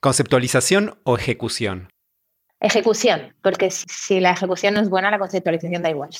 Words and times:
¿Conceptualización 0.00 1.00
o 1.02 1.16
ejecución? 1.16 1.88
Ejecución, 2.60 3.34
porque 3.42 3.70
si 3.70 4.20
la 4.20 4.30
ejecución 4.30 4.74
no 4.74 4.80
es 4.80 4.88
buena, 4.88 5.10
la 5.10 5.18
conceptualización 5.18 5.82
da 5.82 5.90
igual. 5.90 6.10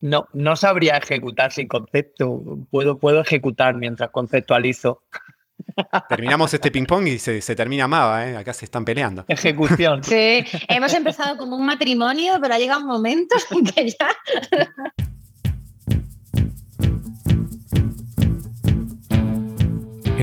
No, 0.00 0.26
no 0.32 0.56
sabría 0.56 0.96
ejecutar 0.96 1.52
sin 1.52 1.68
concepto. 1.68 2.66
Puedo, 2.70 2.98
puedo 2.98 3.20
ejecutar 3.20 3.76
mientras 3.76 4.10
conceptualizo. 4.10 5.02
Terminamos 6.08 6.52
este 6.52 6.72
ping-pong 6.72 7.06
y 7.06 7.18
se, 7.18 7.40
termina 7.54 7.86
Mava, 7.86 8.28
¿eh? 8.28 8.36
acá 8.36 8.52
se 8.52 8.64
están 8.64 8.84
peleando. 8.84 9.24
Ejecución. 9.28 10.02
Sí, 10.02 10.44
hemos 10.68 10.92
empezado 10.92 11.36
como 11.36 11.56
un 11.56 11.64
matrimonio, 11.64 12.38
pero 12.42 12.54
ha 12.54 12.58
llegado 12.58 12.80
un 12.80 12.88
momento 12.88 13.36
en 13.52 13.64
que 13.64 13.90
ya. 13.90 14.08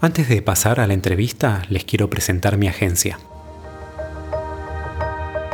Antes 0.00 0.28
de 0.28 0.42
pasar 0.42 0.78
a 0.78 0.86
la 0.86 0.94
entrevista, 0.94 1.62
les 1.70 1.84
quiero 1.84 2.08
presentar 2.08 2.56
mi 2.56 2.68
agencia. 2.68 3.18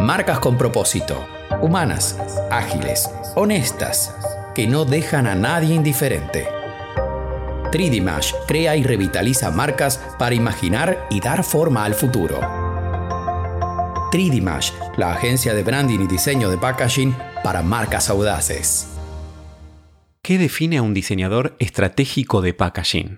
Marcas 0.01 0.39
con 0.39 0.59
propósito, 0.59 1.27
humanas, 1.63 2.19
ágiles, 2.51 3.09
honestas, 3.37 4.15
que 4.55 4.67
no 4.67 4.85
dejan 4.85 5.27
a 5.27 5.35
nadie 5.35 5.75
indiferente. 5.75 6.47
Tridimash 7.73 8.35
crea 8.47 8.77
y 8.77 8.83
revitaliza 8.83 9.51
marcas 9.51 9.99
para 10.19 10.35
imaginar 10.35 11.07
y 11.11 11.21
dar 11.21 11.43
forma 11.43 11.87
al 11.87 11.95
futuro. 11.95 12.39
Tridimash, 14.13 14.73
la 14.99 15.15
agencia 15.15 15.55
de 15.55 15.63
branding 15.63 16.01
y 16.01 16.07
diseño 16.07 16.51
de 16.51 16.59
packaging 16.59 17.17
para 17.43 17.63
marcas 17.63 18.11
audaces. 18.11 18.89
¿Qué 20.21 20.37
define 20.37 20.77
a 20.77 20.83
un 20.83 20.93
diseñador 20.93 21.57
estratégico 21.59 22.43
de 22.43 22.53
packaging? 22.53 23.17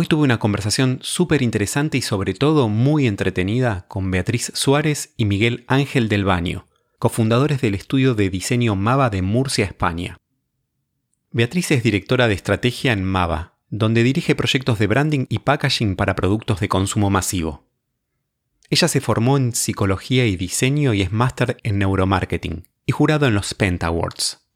Hoy 0.00 0.06
tuve 0.06 0.22
una 0.22 0.38
conversación 0.38 1.00
súper 1.02 1.42
interesante 1.42 1.98
y 1.98 2.02
sobre 2.02 2.32
todo 2.32 2.68
muy 2.68 3.08
entretenida 3.08 3.84
con 3.88 4.12
Beatriz 4.12 4.52
Suárez 4.54 5.12
y 5.16 5.24
Miguel 5.24 5.64
Ángel 5.66 6.08
del 6.08 6.24
Baño, 6.24 6.68
cofundadores 7.00 7.60
del 7.60 7.74
estudio 7.74 8.14
de 8.14 8.30
diseño 8.30 8.76
MAVA 8.76 9.10
de 9.10 9.22
Murcia, 9.22 9.64
España. 9.64 10.16
Beatriz 11.32 11.72
es 11.72 11.82
directora 11.82 12.28
de 12.28 12.34
estrategia 12.34 12.92
en 12.92 13.02
MAVA, 13.02 13.58
donde 13.70 14.04
dirige 14.04 14.36
proyectos 14.36 14.78
de 14.78 14.86
branding 14.86 15.26
y 15.28 15.40
packaging 15.40 15.96
para 15.96 16.14
productos 16.14 16.60
de 16.60 16.68
consumo 16.68 17.10
masivo. 17.10 17.66
Ella 18.70 18.86
se 18.86 19.00
formó 19.00 19.36
en 19.36 19.52
psicología 19.52 20.26
y 20.26 20.36
diseño 20.36 20.94
y 20.94 21.02
es 21.02 21.10
máster 21.10 21.56
en 21.64 21.76
neuromarketing 21.80 22.68
y 22.86 22.92
jurado 22.92 23.26
en 23.26 23.34
los 23.34 23.52
Pent 23.52 23.82
Awards. 23.82 24.46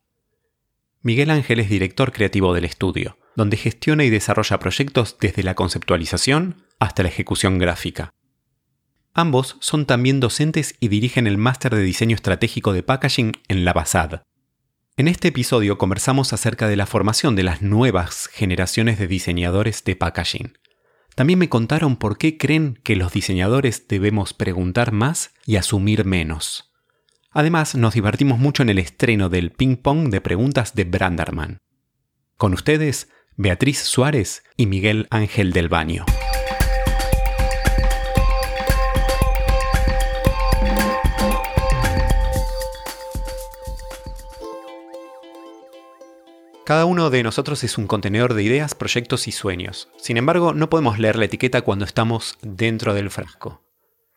Miguel 1.00 1.30
Ángel 1.30 1.58
es 1.58 1.68
director 1.68 2.12
creativo 2.12 2.54
del 2.54 2.64
estudio 2.64 3.16
donde 3.36 3.56
gestiona 3.56 4.04
y 4.04 4.10
desarrolla 4.10 4.58
proyectos 4.58 5.16
desde 5.20 5.42
la 5.42 5.54
conceptualización 5.54 6.64
hasta 6.78 7.02
la 7.02 7.08
ejecución 7.08 7.58
gráfica. 7.58 8.10
Ambos 9.14 9.56
son 9.60 9.86
también 9.86 10.20
docentes 10.20 10.74
y 10.80 10.88
dirigen 10.88 11.26
el 11.26 11.36
máster 11.36 11.74
de 11.74 11.82
diseño 11.82 12.14
estratégico 12.14 12.72
de 12.72 12.82
packaging 12.82 13.32
en 13.48 13.64
la 13.64 13.72
BASAD. 13.72 14.22
En 14.96 15.08
este 15.08 15.28
episodio 15.28 15.78
conversamos 15.78 16.32
acerca 16.32 16.68
de 16.68 16.76
la 16.76 16.86
formación 16.86 17.36
de 17.36 17.42
las 17.42 17.62
nuevas 17.62 18.28
generaciones 18.32 18.98
de 18.98 19.06
diseñadores 19.06 19.84
de 19.84 19.96
packaging. 19.96 20.58
También 21.14 21.38
me 21.38 21.48
contaron 21.48 21.96
por 21.96 22.16
qué 22.16 22.38
creen 22.38 22.80
que 22.82 22.96
los 22.96 23.12
diseñadores 23.12 23.86
debemos 23.88 24.32
preguntar 24.32 24.92
más 24.92 25.34
y 25.46 25.56
asumir 25.56 26.04
menos. 26.04 26.72
Además, 27.30 27.74
nos 27.74 27.94
divertimos 27.94 28.38
mucho 28.38 28.62
en 28.62 28.68
el 28.68 28.78
estreno 28.78 29.28
del 29.28 29.52
ping 29.52 29.76
pong 29.76 30.10
de 30.10 30.20
preguntas 30.20 30.74
de 30.74 30.84
Branderman. 30.84 31.58
Con 32.36 32.54
ustedes, 32.54 33.08
Beatriz 33.38 33.78
Suárez 33.78 34.44
y 34.58 34.66
Miguel 34.66 35.06
Ángel 35.08 35.54
del 35.54 35.70
Baño. 35.70 36.04
Cada 46.66 46.84
uno 46.84 47.08
de 47.08 47.22
nosotros 47.22 47.64
es 47.64 47.78
un 47.78 47.86
contenedor 47.86 48.34
de 48.34 48.42
ideas, 48.42 48.74
proyectos 48.74 49.26
y 49.26 49.32
sueños. 49.32 49.88
Sin 49.96 50.18
embargo, 50.18 50.52
no 50.52 50.68
podemos 50.68 50.98
leer 50.98 51.16
la 51.16 51.24
etiqueta 51.24 51.62
cuando 51.62 51.86
estamos 51.86 52.38
dentro 52.42 52.92
del 52.92 53.08
frasco. 53.08 53.62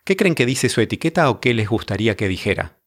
¿Qué 0.03 0.17
creen 0.17 0.35
que 0.35 0.45
dice 0.45 0.67
su 0.67 0.81
etiqueta 0.81 1.29
o 1.29 1.39
qué 1.39 1.53
les 1.53 1.69
gustaría 1.69 2.17
que 2.17 2.27
dijera? 2.27 2.79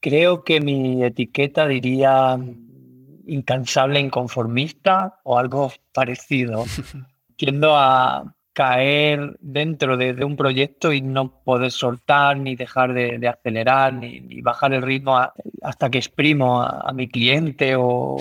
Creo 0.00 0.42
que 0.42 0.62
mi 0.62 1.04
etiqueta 1.04 1.68
diría 1.68 2.38
incansable, 3.30 4.00
inconformista 4.00 5.20
o 5.24 5.38
algo 5.38 5.72
parecido. 5.92 6.64
Tiendo 7.36 7.76
a 7.76 8.34
caer 8.52 9.38
dentro 9.40 9.96
de, 9.96 10.24
un 10.24 10.36
proyecto 10.36 10.92
y 10.92 11.00
no 11.00 11.42
poder 11.44 11.70
soltar, 11.70 12.36
ni 12.36 12.56
dejar 12.56 12.92
de, 12.92 13.26
acelerar, 13.26 13.94
ni, 13.94 14.42
bajar 14.42 14.74
el 14.74 14.82
ritmo 14.82 15.18
hasta 15.62 15.88
que 15.90 15.98
exprimo 15.98 16.60
a, 16.60 16.92
mi 16.92 17.08
cliente 17.08 17.76
o, 17.76 18.18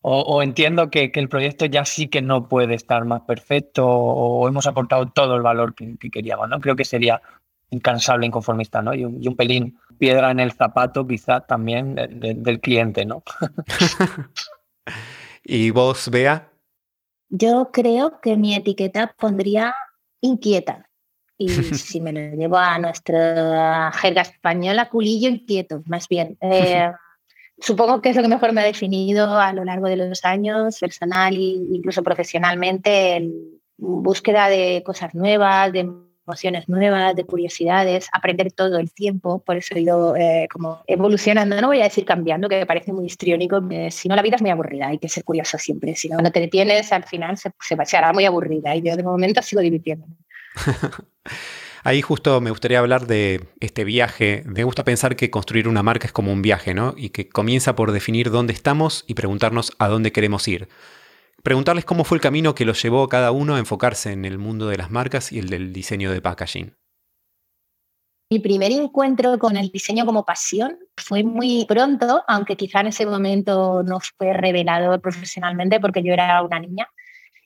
o, 0.00 0.42
entiendo 0.42 0.90
que, 0.90 1.10
el 1.12 1.28
proyecto 1.28 1.66
ya 1.66 1.84
sí 1.84 2.08
que 2.08 2.22
no 2.22 2.48
puede 2.48 2.74
estar 2.74 3.04
más 3.04 3.22
perfecto 3.22 3.86
o, 3.86 4.48
hemos 4.48 4.66
aportado 4.66 5.06
todo 5.10 5.36
el 5.36 5.42
valor 5.42 5.74
que, 5.74 5.98
queríamos. 6.10 6.48
¿no? 6.48 6.60
Creo 6.60 6.76
que 6.76 6.84
sería 6.84 7.20
incansable, 7.70 8.26
inconformista 8.26 8.80
¿no? 8.80 8.94
y, 8.94 9.04
un, 9.04 9.22
y 9.22 9.28
un 9.28 9.36
pelín 9.36 9.78
piedra 9.98 10.30
en 10.30 10.40
el 10.40 10.52
zapato 10.52 11.06
quizá 11.06 11.40
también 11.40 11.94
del 11.94 12.60
cliente, 12.60 13.04
¿no? 13.04 13.22
¿Y 15.44 15.70
vos, 15.70 16.10
Bea? 16.10 16.50
Yo 17.28 17.70
creo 17.72 18.20
que 18.20 18.36
mi 18.36 18.54
etiqueta 18.54 19.14
pondría 19.18 19.74
inquieta. 20.20 20.88
Y 21.36 21.48
si 21.48 22.00
me 22.00 22.12
lo 22.12 22.20
llevo 22.36 22.56
a 22.56 22.78
nuestra 22.78 23.92
jerga 23.92 24.22
española, 24.22 24.88
culillo 24.88 25.28
inquieto, 25.28 25.82
más 25.86 26.08
bien. 26.08 26.36
Eh, 26.50 26.90
supongo 27.60 28.00
que 28.00 28.10
es 28.10 28.16
lo 28.16 28.22
que 28.22 28.28
mejor 28.28 28.52
me 28.52 28.60
ha 28.60 28.64
definido 28.64 29.38
a 29.38 29.52
lo 29.52 29.64
largo 29.64 29.88
de 29.88 29.96
los 29.96 30.24
años, 30.24 30.78
personal 30.78 31.34
e 31.34 31.40
incluso 31.72 32.02
profesionalmente, 32.02 33.16
en 33.16 33.32
búsqueda 33.76 34.48
de 34.48 34.82
cosas 34.84 35.14
nuevas, 35.14 35.72
de 35.72 35.90
emociones 36.28 36.68
nuevas, 36.68 37.16
de 37.16 37.24
curiosidades, 37.24 38.08
aprender 38.12 38.52
todo 38.52 38.78
el 38.78 38.92
tiempo, 38.92 39.40
por 39.40 39.56
eso 39.56 39.74
he 39.74 39.80
ido 39.80 40.14
eh, 40.14 40.46
como 40.50 40.82
evolucionando, 40.86 41.60
no 41.60 41.68
voy 41.68 41.80
a 41.80 41.84
decir 41.84 42.04
cambiando, 42.04 42.48
que 42.48 42.58
me 42.58 42.66
parece 42.66 42.92
muy 42.92 43.06
histriónico, 43.06 43.62
si 43.90 44.08
no 44.08 44.14
la 44.14 44.22
vida 44.22 44.36
es 44.36 44.42
muy 44.42 44.50
aburrida, 44.50 44.88
hay 44.88 44.98
que 44.98 45.08
ser 45.08 45.24
curioso 45.24 45.56
siempre, 45.58 45.96
si 45.96 46.08
no, 46.08 46.18
no 46.18 46.30
te 46.30 46.40
detienes, 46.40 46.92
al 46.92 47.04
final 47.04 47.38
se, 47.38 47.50
se, 47.60 47.96
hará 47.96 48.12
muy 48.12 48.26
aburrida 48.26 48.76
y 48.76 48.82
yo 48.82 48.96
de 48.96 49.02
momento 49.02 49.40
sigo 49.42 49.62
divirtiéndome. 49.62 50.14
Ahí 51.84 52.02
justo 52.02 52.40
me 52.40 52.50
gustaría 52.50 52.80
hablar 52.80 53.06
de 53.06 53.46
este 53.60 53.84
viaje. 53.84 54.42
Me 54.44 54.64
gusta 54.64 54.84
pensar 54.84 55.16
que 55.16 55.30
construir 55.30 55.68
una 55.68 55.82
marca 55.82 56.06
es 56.06 56.12
como 56.12 56.32
un 56.32 56.42
viaje, 56.42 56.74
¿no? 56.74 56.92
Y 56.96 57.10
que 57.10 57.28
comienza 57.28 57.76
por 57.76 57.92
definir 57.92 58.30
dónde 58.30 58.52
estamos 58.52 59.04
y 59.06 59.14
preguntarnos 59.14 59.72
a 59.78 59.88
dónde 59.88 60.12
queremos 60.12 60.46
ir 60.48 60.68
preguntarles 61.48 61.86
cómo 61.86 62.04
fue 62.04 62.18
el 62.18 62.20
camino 62.20 62.54
que 62.54 62.66
los 62.66 62.82
llevó 62.82 63.02
a 63.02 63.08
cada 63.08 63.32
uno 63.32 63.54
a 63.54 63.58
enfocarse 63.58 64.12
en 64.12 64.26
el 64.26 64.36
mundo 64.36 64.68
de 64.68 64.76
las 64.76 64.90
marcas 64.90 65.32
y 65.32 65.38
el 65.38 65.48
del 65.48 65.72
diseño 65.72 66.12
de 66.12 66.20
packaging. 66.20 66.74
Mi 68.30 68.38
primer 68.38 68.70
encuentro 68.70 69.38
con 69.38 69.56
el 69.56 69.70
diseño 69.70 70.04
como 70.04 70.26
pasión 70.26 70.76
fue 70.98 71.24
muy 71.24 71.64
pronto, 71.66 72.22
aunque 72.28 72.54
quizá 72.54 72.80
en 72.80 72.88
ese 72.88 73.06
momento 73.06 73.82
no 73.82 73.98
fue 73.98 74.34
revelador 74.34 75.00
profesionalmente 75.00 75.80
porque 75.80 76.02
yo 76.02 76.12
era 76.12 76.42
una 76.42 76.60
niña. 76.60 76.86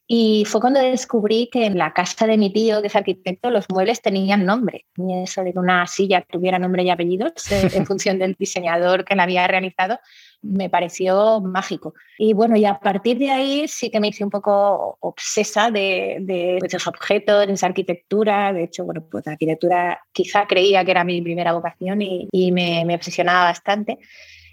Y 0.07 0.45
fue 0.47 0.61
cuando 0.61 0.81
descubrí 0.81 1.49
que 1.51 1.65
en 1.65 1.79
la 1.79 1.93
casa 1.93 2.27
de 2.27 2.37
mi 2.37 2.53
tío, 2.53 2.81
que 2.81 2.89
es 2.89 2.97
arquitecto, 2.97 3.51
los 3.51 3.67
muebles 3.71 4.03
tenían 4.03 4.45
nombre. 4.45 4.87
Y 4.97 5.23
eso 5.23 5.43
de 5.43 5.53
que 5.53 5.59
una 5.59 5.87
silla 5.87 6.25
tuviera 6.29 6.59
nombre 6.59 6.83
y 6.83 6.91
apellidos 6.91 7.51
eh, 7.51 7.71
en 7.73 7.87
función 7.87 8.19
del 8.19 8.35
diseñador 8.39 9.05
que 9.05 9.15
la 9.15 9.23
había 9.23 9.47
realizado, 9.47 9.99
me 10.43 10.69
pareció 10.69 11.41
mágico. 11.41 11.95
Y 12.19 12.33
bueno, 12.33 12.57
y 12.57 12.65
a 12.65 12.81
partir 12.81 13.19
de 13.19 13.31
ahí 13.31 13.69
sí 13.69 13.91
que 13.91 14.01
me 14.01 14.09
hice 14.09 14.25
un 14.25 14.31
poco 14.31 14.99
obsesa 15.01 15.71
de, 15.71 16.19
de 16.21 16.59
esos 16.63 16.87
objetos, 16.89 17.47
de 17.47 17.53
esa 17.53 17.67
arquitectura. 17.67 18.53
De 18.53 18.65
hecho, 18.65 18.85
bueno, 18.85 19.05
pues 19.09 19.25
la 19.25 19.33
arquitectura 19.33 20.01
quizá 20.13 20.47
creía 20.47 20.85
que 20.85 20.91
era 20.91 21.05
mi 21.05 21.23
primera 21.23 21.53
vocación 21.53 22.03
y, 22.03 22.29
y 22.33 22.51
me, 22.51 22.85
me 22.85 22.97
obsesionaba 22.97 23.45
bastante. 23.45 23.99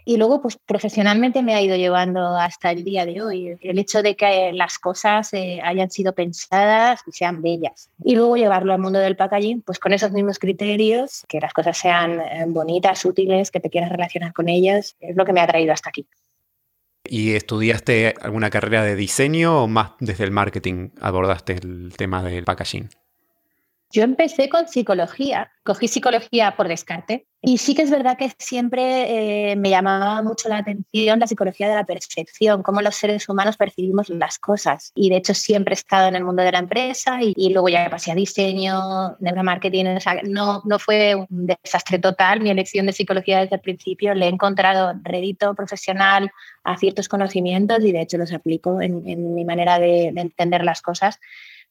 Y 0.09 0.17
luego, 0.17 0.41
pues 0.41 0.57
profesionalmente 0.57 1.43
me 1.43 1.53
ha 1.53 1.61
ido 1.61 1.75
llevando 1.75 2.35
hasta 2.35 2.71
el 2.71 2.83
día 2.83 3.05
de 3.05 3.21
hoy. 3.21 3.55
El 3.61 3.77
hecho 3.77 4.01
de 4.01 4.15
que 4.15 4.51
las 4.53 4.79
cosas 4.79 5.31
eh, 5.33 5.61
hayan 5.63 5.91
sido 5.91 6.15
pensadas 6.15 7.01
y 7.05 7.11
sean 7.11 7.43
bellas. 7.43 7.91
Y 8.03 8.15
luego 8.15 8.35
llevarlo 8.35 8.73
al 8.73 8.79
mundo 8.79 8.97
del 8.97 9.15
packaging, 9.15 9.61
pues 9.61 9.77
con 9.77 9.93
esos 9.93 10.11
mismos 10.11 10.39
criterios, 10.39 11.25
que 11.27 11.39
las 11.39 11.53
cosas 11.53 11.77
sean 11.77 12.21
eh, 12.21 12.45
bonitas, 12.47 13.05
útiles, 13.05 13.51
que 13.51 13.59
te 13.59 13.69
quieras 13.69 13.91
relacionar 13.91 14.33
con 14.33 14.49
ellas, 14.49 14.95
es 14.99 15.15
lo 15.15 15.25
que 15.25 15.33
me 15.33 15.41
ha 15.41 15.47
traído 15.47 15.73
hasta 15.73 15.89
aquí. 15.89 16.07
¿Y 17.03 17.35
estudiaste 17.35 18.15
alguna 18.19 18.49
carrera 18.49 18.83
de 18.83 18.95
diseño 18.95 19.61
o 19.61 19.67
más 19.67 19.91
desde 19.99 20.23
el 20.23 20.31
marketing 20.31 20.89
abordaste 21.01 21.53
el 21.53 21.93
tema 21.95 22.23
del 22.23 22.45
packaging? 22.45 22.89
Yo 23.91 24.03
empecé 24.03 24.49
con 24.49 24.67
psicología, 24.67 25.51
cogí 25.63 25.87
psicología 25.87 26.55
por 26.55 26.67
descarte 26.67 27.25
y 27.41 27.57
sí 27.57 27.73
que 27.73 27.83
es 27.83 27.89
verdad 27.89 28.17
que 28.17 28.31
siempre 28.37 29.51
eh, 29.51 29.55
me 29.55 29.69
llamaba 29.69 30.21
mucho 30.21 30.47
la 30.47 30.57
atención 30.57 31.19
la 31.19 31.25
psicología 31.25 31.69
de 31.69 31.75
la 31.75 31.85
percepción, 31.85 32.61
cómo 32.61 32.81
los 32.81 32.95
seres 32.95 33.27
humanos 33.29 33.57
percibimos 33.57 34.09
las 34.09 34.37
cosas. 34.37 34.91
Y 34.93 35.09
de 35.09 35.17
hecho 35.17 35.33
siempre 35.33 35.73
he 35.73 35.77
estado 35.77 36.07
en 36.07 36.15
el 36.15 36.23
mundo 36.23 36.43
de 36.43 36.51
la 36.51 36.59
empresa 36.59 37.19
y, 37.21 37.49
luego 37.51 37.69
ya 37.69 37.89
pasé 37.89 38.11
a 38.11 38.15
diseño, 38.15 39.15
neuromarketing. 39.21 39.87
O 39.87 39.99
sea, 40.01 40.21
no, 40.23 40.61
no 40.65 40.77
fue 40.77 41.15
un 41.15 41.27
desastre 41.47 41.97
total 41.97 42.41
mi 42.41 42.51
elección 42.51 42.85
de 42.85 42.93
psicología 42.93 43.39
desde 43.39 43.55
el 43.55 43.61
principio. 43.61 44.13
Le 44.13 44.25
he 44.25 44.29
encontrado 44.29 44.93
rédito 45.01 45.55
profesional 45.55 46.29
a 46.63 46.77
ciertos 46.77 47.07
conocimientos 47.07 47.83
y 47.83 47.91
de 47.91 48.01
hecho 48.01 48.17
los 48.17 48.33
aplico 48.33 48.81
en, 48.81 49.33
mi 49.33 49.45
manera 49.45 49.79
de, 49.79 50.11
de 50.13 50.21
entender 50.21 50.63
las 50.63 50.81
cosas 50.81 51.19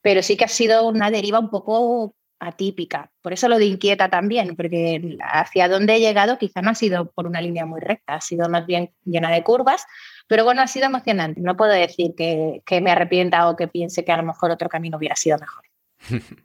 pero 0.03 0.23
sí 0.23 0.37
que 0.37 0.45
ha 0.45 0.49
sido 0.49 0.87
una 0.87 1.11
deriva 1.11 1.39
un 1.39 1.51
poco 1.51 2.15
atípica. 2.41 3.11
Por 3.21 3.33
eso 3.33 3.49
lo 3.49 3.59
de 3.59 3.67
inquieta 3.67 4.09
también, 4.09 4.55
porque 4.57 5.19
hacia 5.21 5.69
dónde 5.69 5.97
he 5.97 6.01
llegado 6.01 6.39
quizá 6.39 6.63
no 6.63 6.71
ha 6.71 6.75
sido 6.75 7.11
por 7.11 7.27
una 7.27 7.41
línea 7.41 7.67
muy 7.67 7.81
recta, 7.81 8.15
ha 8.15 8.21
sido 8.21 8.49
más 8.49 8.67
bien 8.67 8.93
llena 9.05 9.31
de 9.31 9.43
curvas, 9.43 9.87
pero 10.29 10.45
bueno, 10.45 10.63
ha 10.63 10.67
sido 10.67 10.87
emocionante. 10.87 11.41
No 11.41 11.57
puedo 11.57 11.73
decir 11.73 12.15
que, 12.17 12.63
me 12.81 12.91
arrepienta 12.91 13.49
o 13.49 13.57
que 13.57 13.69
piense 13.69 14.05
que 14.05 14.13
a 14.13 14.19
lo 14.19 14.23
mejor 14.23 14.51
otro 14.51 14.69
camino 14.69 14.99
hubiera 14.99 15.17
sido 15.17 15.39
mejor. 15.39 15.65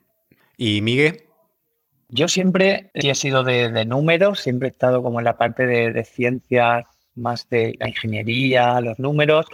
¿Y 0.56 0.80
Miguel? 0.82 1.24
Yo 2.08 2.28
siempre 2.28 2.90
he 2.94 3.14
sido 3.14 3.42
de, 3.44 3.84
números, 3.84 4.40
siempre 4.40 4.68
he 4.68 4.70
estado 4.70 5.02
como 5.02 5.18
en 5.20 5.24
la 5.24 5.36
parte 5.36 5.66
de, 5.66 5.92
de 5.92 6.04
ciencias, 6.04 6.84
más 7.14 7.48
de 7.48 7.74
la 7.78 7.88
ingeniería, 7.88 8.80
los 8.80 8.98
números, 8.98 9.46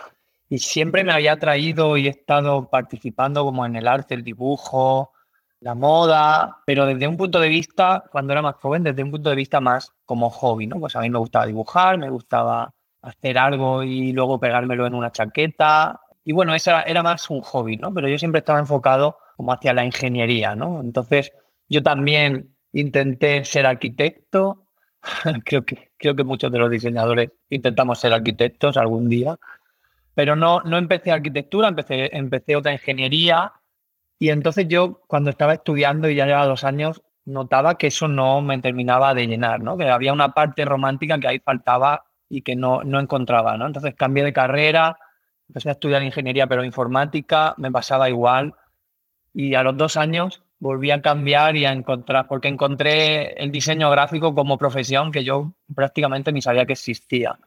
y 0.51 0.59
siempre 0.59 1.05
me 1.05 1.13
había 1.13 1.39
traído 1.39 1.97
y 1.97 2.09
he 2.09 2.11
estado 2.11 2.69
participando 2.69 3.45
como 3.45 3.65
en 3.65 3.77
el 3.77 3.87
arte, 3.87 4.15
el 4.15 4.25
dibujo, 4.25 5.13
la 5.61 5.77
moda, 5.77 6.59
pero 6.67 6.87
desde 6.87 7.07
un 7.07 7.17
punto 7.17 7.39
de 7.39 7.49
vista, 7.49 8.03
cuando 8.11 8.33
era 8.33 8.43
más 8.43 8.57
joven, 8.57 8.83
desde 8.83 9.05
un 9.05 9.13
punto 9.13 9.31
de 9.31 9.37
vista 9.37 9.61
más 9.61 9.93
como 10.05 10.29
hobby, 10.29 10.67
¿no? 10.67 10.81
Pues 10.81 10.97
a 10.97 11.01
mí 11.03 11.09
me 11.09 11.21
gustaba 11.21 11.47
dibujar, 11.47 11.99
me 11.99 12.11
gustaba 12.11 12.75
hacer 13.01 13.39
algo 13.39 13.85
y 13.85 14.13
luego 14.13 14.41
pegármelo 14.41 14.87
en 14.87 14.95
una 14.95 15.13
chaqueta. 15.13 16.01
Y 16.25 16.33
bueno, 16.33 16.53
esa 16.53 16.83
era 16.83 17.05
más 17.05 17.31
un 17.31 17.43
hobby, 17.43 17.77
¿no? 17.77 17.95
Pero 17.95 18.09
yo 18.09 18.19
siempre 18.19 18.41
estaba 18.41 18.59
enfocado 18.59 19.19
como 19.37 19.53
hacia 19.53 19.73
la 19.73 19.85
ingeniería, 19.85 20.57
¿no? 20.57 20.81
Entonces, 20.81 21.33
yo 21.69 21.81
también 21.85 22.57
intenté 22.73 23.45
ser 23.45 23.67
arquitecto. 23.67 24.67
creo, 25.45 25.65
que, 25.65 25.93
creo 25.97 26.17
que 26.17 26.25
muchos 26.25 26.51
de 26.51 26.59
los 26.59 26.71
diseñadores 26.71 27.31
intentamos 27.51 28.01
ser 28.01 28.13
arquitectos 28.13 28.77
algún 28.77 29.09
día 29.09 29.39
pero 30.15 30.37
no, 30.37 30.61
no 30.63 30.79
empecé 30.79 31.13
arquitectura, 31.13 31.69
empecé, 31.69 32.17
empecé 32.17 32.57
otra 32.57 32.73
ingeniería 32.73 33.53
y 34.19 34.31
entonces 34.31 34.69
yo 34.69 35.03
cuando 35.07 35.31
estaba 35.31 35.55
estudiando 35.55 36.09
y 36.09 36.15
ya 36.15 36.27
llevaba 36.27 36.47
dos 36.47 36.65
años, 36.65 37.03
notaba 37.25 37.79
que 37.79 37.87
eso 37.87 38.09
no 38.09 38.43
me 38.43 38.59
terminaba 38.59 39.15
de 39.15 39.27
llenar, 39.27 39.61
¿no? 39.61 39.77
que 39.77 39.89
había 39.89 40.13
una 40.13 40.35
parte 40.35 40.65
romántica 40.65 41.19
que 41.19 41.29
ahí 41.29 41.39
faltaba 41.39 42.05
y 42.29 42.43
que 42.43 42.57
no, 42.57 42.83
no 42.85 43.01
encontraba. 43.01 43.57
¿no? 43.57 43.67
Entonces 43.67 43.95
cambié 43.95 44.25
de 44.25 44.33
carrera, 44.33 44.99
empecé 45.49 45.71
a 45.71 45.73
estudiar 45.73 46.03
ingeniería 46.03 46.47
pero 46.47 46.65
informática, 46.65 47.55
me 47.57 47.71
pasaba 47.71 48.09
igual 48.11 48.55
y 49.33 49.55
a 49.55 49.63
los 49.63 49.77
dos 49.77 49.97
años 49.97 50.43
volví 50.59 50.91
a 50.91 51.01
cambiar 51.01 51.57
y 51.57 51.65
a 51.65 51.73
encontrar, 51.73 52.29
porque 52.29 52.49
encontré 52.49 53.33
el 53.43 53.51
diseño 53.51 53.91
gráfico 53.91 54.35
como 54.35 54.59
profesión 54.59 55.11
que 55.11 55.25
yo 55.25 55.55
prácticamente 55.75 56.33
ni 56.33 56.43
sabía 56.43 56.67
que 56.67 56.75
existía. 56.75 57.39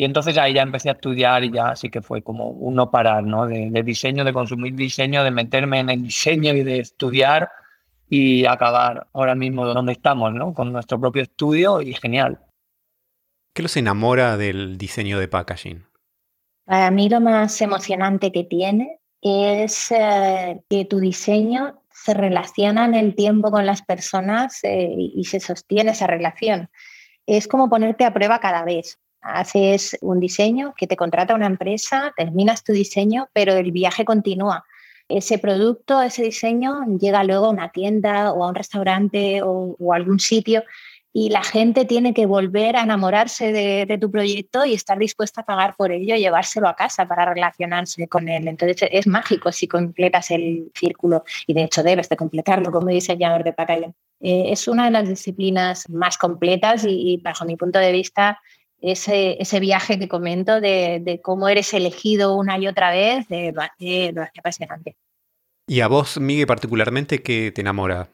Y 0.00 0.04
entonces 0.04 0.38
ahí 0.38 0.54
ya 0.54 0.62
empecé 0.62 0.88
a 0.88 0.92
estudiar 0.92 1.44
y 1.44 1.52
ya 1.52 1.76
sí 1.76 1.90
que 1.90 2.00
fue 2.00 2.22
como 2.22 2.48
un 2.48 2.74
no 2.74 2.90
parar, 2.90 3.22
¿no? 3.22 3.46
De, 3.46 3.82
diseño, 3.82 4.24
de 4.24 4.32
consumir 4.32 4.74
diseño, 4.74 5.22
de 5.22 5.30
meterme 5.30 5.80
en 5.80 5.90
el 5.90 6.02
diseño 6.04 6.54
y 6.54 6.62
de 6.62 6.78
estudiar 6.78 7.50
y 8.08 8.46
acabar 8.46 9.08
ahora 9.12 9.34
mismo 9.34 9.66
donde 9.66 9.92
estamos, 9.92 10.32
¿no? 10.32 10.54
Con 10.54 10.72
nuestro 10.72 10.98
propio 10.98 11.20
estudio 11.20 11.82
y 11.82 11.92
genial. 11.92 12.40
¿Qué 13.52 13.62
los 13.62 13.76
enamora 13.76 14.38
del 14.38 14.78
diseño 14.78 15.18
de 15.18 15.28
packaging? 15.28 15.84
Para 16.64 16.90
mí 16.90 17.10
lo 17.10 17.20
más 17.20 17.60
emocionante 17.60 18.32
que 18.32 18.44
tiene 18.44 19.00
es 19.20 19.90
eh, 19.90 20.62
que 20.70 20.86
tu 20.86 20.98
diseño 20.98 21.82
se 21.92 22.14
relaciona 22.14 22.86
en 22.86 22.94
el 22.94 23.14
tiempo 23.14 23.50
con 23.50 23.66
las 23.66 23.82
personas 23.82 24.64
eh, 24.64 24.94
y 24.96 25.24
se 25.24 25.40
sostiene 25.40 25.90
esa 25.90 26.06
relación. 26.06 26.70
Es 27.26 27.46
como 27.46 27.68
ponerte 27.68 28.06
a 28.06 28.14
prueba 28.14 28.40
cada 28.40 28.64
vez 28.64 28.98
haces 29.22 29.96
un 30.00 30.20
diseño 30.20 30.74
que 30.76 30.86
te 30.86 30.96
contrata 30.96 31.34
una 31.34 31.46
empresa, 31.46 32.12
terminas 32.16 32.64
tu 32.64 32.72
diseño, 32.72 33.28
pero 33.32 33.54
el 33.54 33.72
viaje 33.72 34.04
continúa. 34.04 34.64
Ese 35.08 35.38
producto, 35.38 36.00
ese 36.00 36.22
diseño 36.22 36.84
llega 36.98 37.24
luego 37.24 37.46
a 37.46 37.50
una 37.50 37.72
tienda 37.72 38.32
o 38.32 38.44
a 38.44 38.48
un 38.48 38.54
restaurante 38.54 39.42
o, 39.42 39.76
a 39.92 39.96
algún 39.96 40.20
sitio 40.20 40.62
y 41.12 41.30
la 41.30 41.42
gente 41.42 41.84
tiene 41.84 42.14
que 42.14 42.26
volver 42.26 42.76
a 42.76 42.82
enamorarse 42.82 43.50
de, 43.50 43.98
tu 43.98 44.12
proyecto 44.12 44.64
y 44.64 44.74
estar 44.74 44.96
dispuesta 44.96 45.40
a 45.40 45.44
pagar 45.44 45.74
por 45.76 45.90
ello 45.90 46.14
y 46.14 46.20
llevárselo 46.20 46.68
a 46.68 46.76
casa 46.76 47.08
para 47.08 47.24
relacionarse 47.24 48.06
con 48.06 48.28
él. 48.28 48.46
Entonces 48.46 48.88
es 48.92 49.08
mágico 49.08 49.50
si 49.50 49.66
completas 49.66 50.30
el 50.30 50.70
círculo 50.72 51.24
y 51.48 51.54
de 51.54 51.64
hecho 51.64 51.82
debes 51.82 52.08
de 52.08 52.16
completarlo 52.16 52.70
como 52.70 52.86
diseñador 52.86 53.42
de 53.42 53.52
packaging. 53.52 53.94
Eh, 54.20 54.52
es 54.52 54.68
una 54.68 54.84
de 54.84 54.92
las 54.92 55.08
disciplinas 55.08 55.90
más 55.90 56.16
completas 56.16 56.84
y, 56.84 57.14
y 57.14 57.16
bajo 57.16 57.44
mi 57.44 57.56
punto 57.56 57.80
de 57.80 57.90
vista 57.90 58.38
ese, 58.80 59.40
ese 59.40 59.60
viaje 59.60 59.98
que 59.98 60.08
comento 60.08 60.60
de, 60.60 61.20
cómo 61.22 61.48
eres 61.48 61.72
elegido 61.74 62.36
una 62.36 62.58
y 62.58 62.66
otra 62.66 62.90
vez, 62.90 63.28
de, 63.28 63.52
de, 63.78 64.28
apasionante. 64.38 64.96
¿Y 65.66 65.80
a 65.80 65.88
vos, 65.88 66.18
Miguel, 66.18 66.46
particularmente, 66.46 67.22
qué 67.22 67.52
te 67.52 67.60
enamora? 67.60 68.08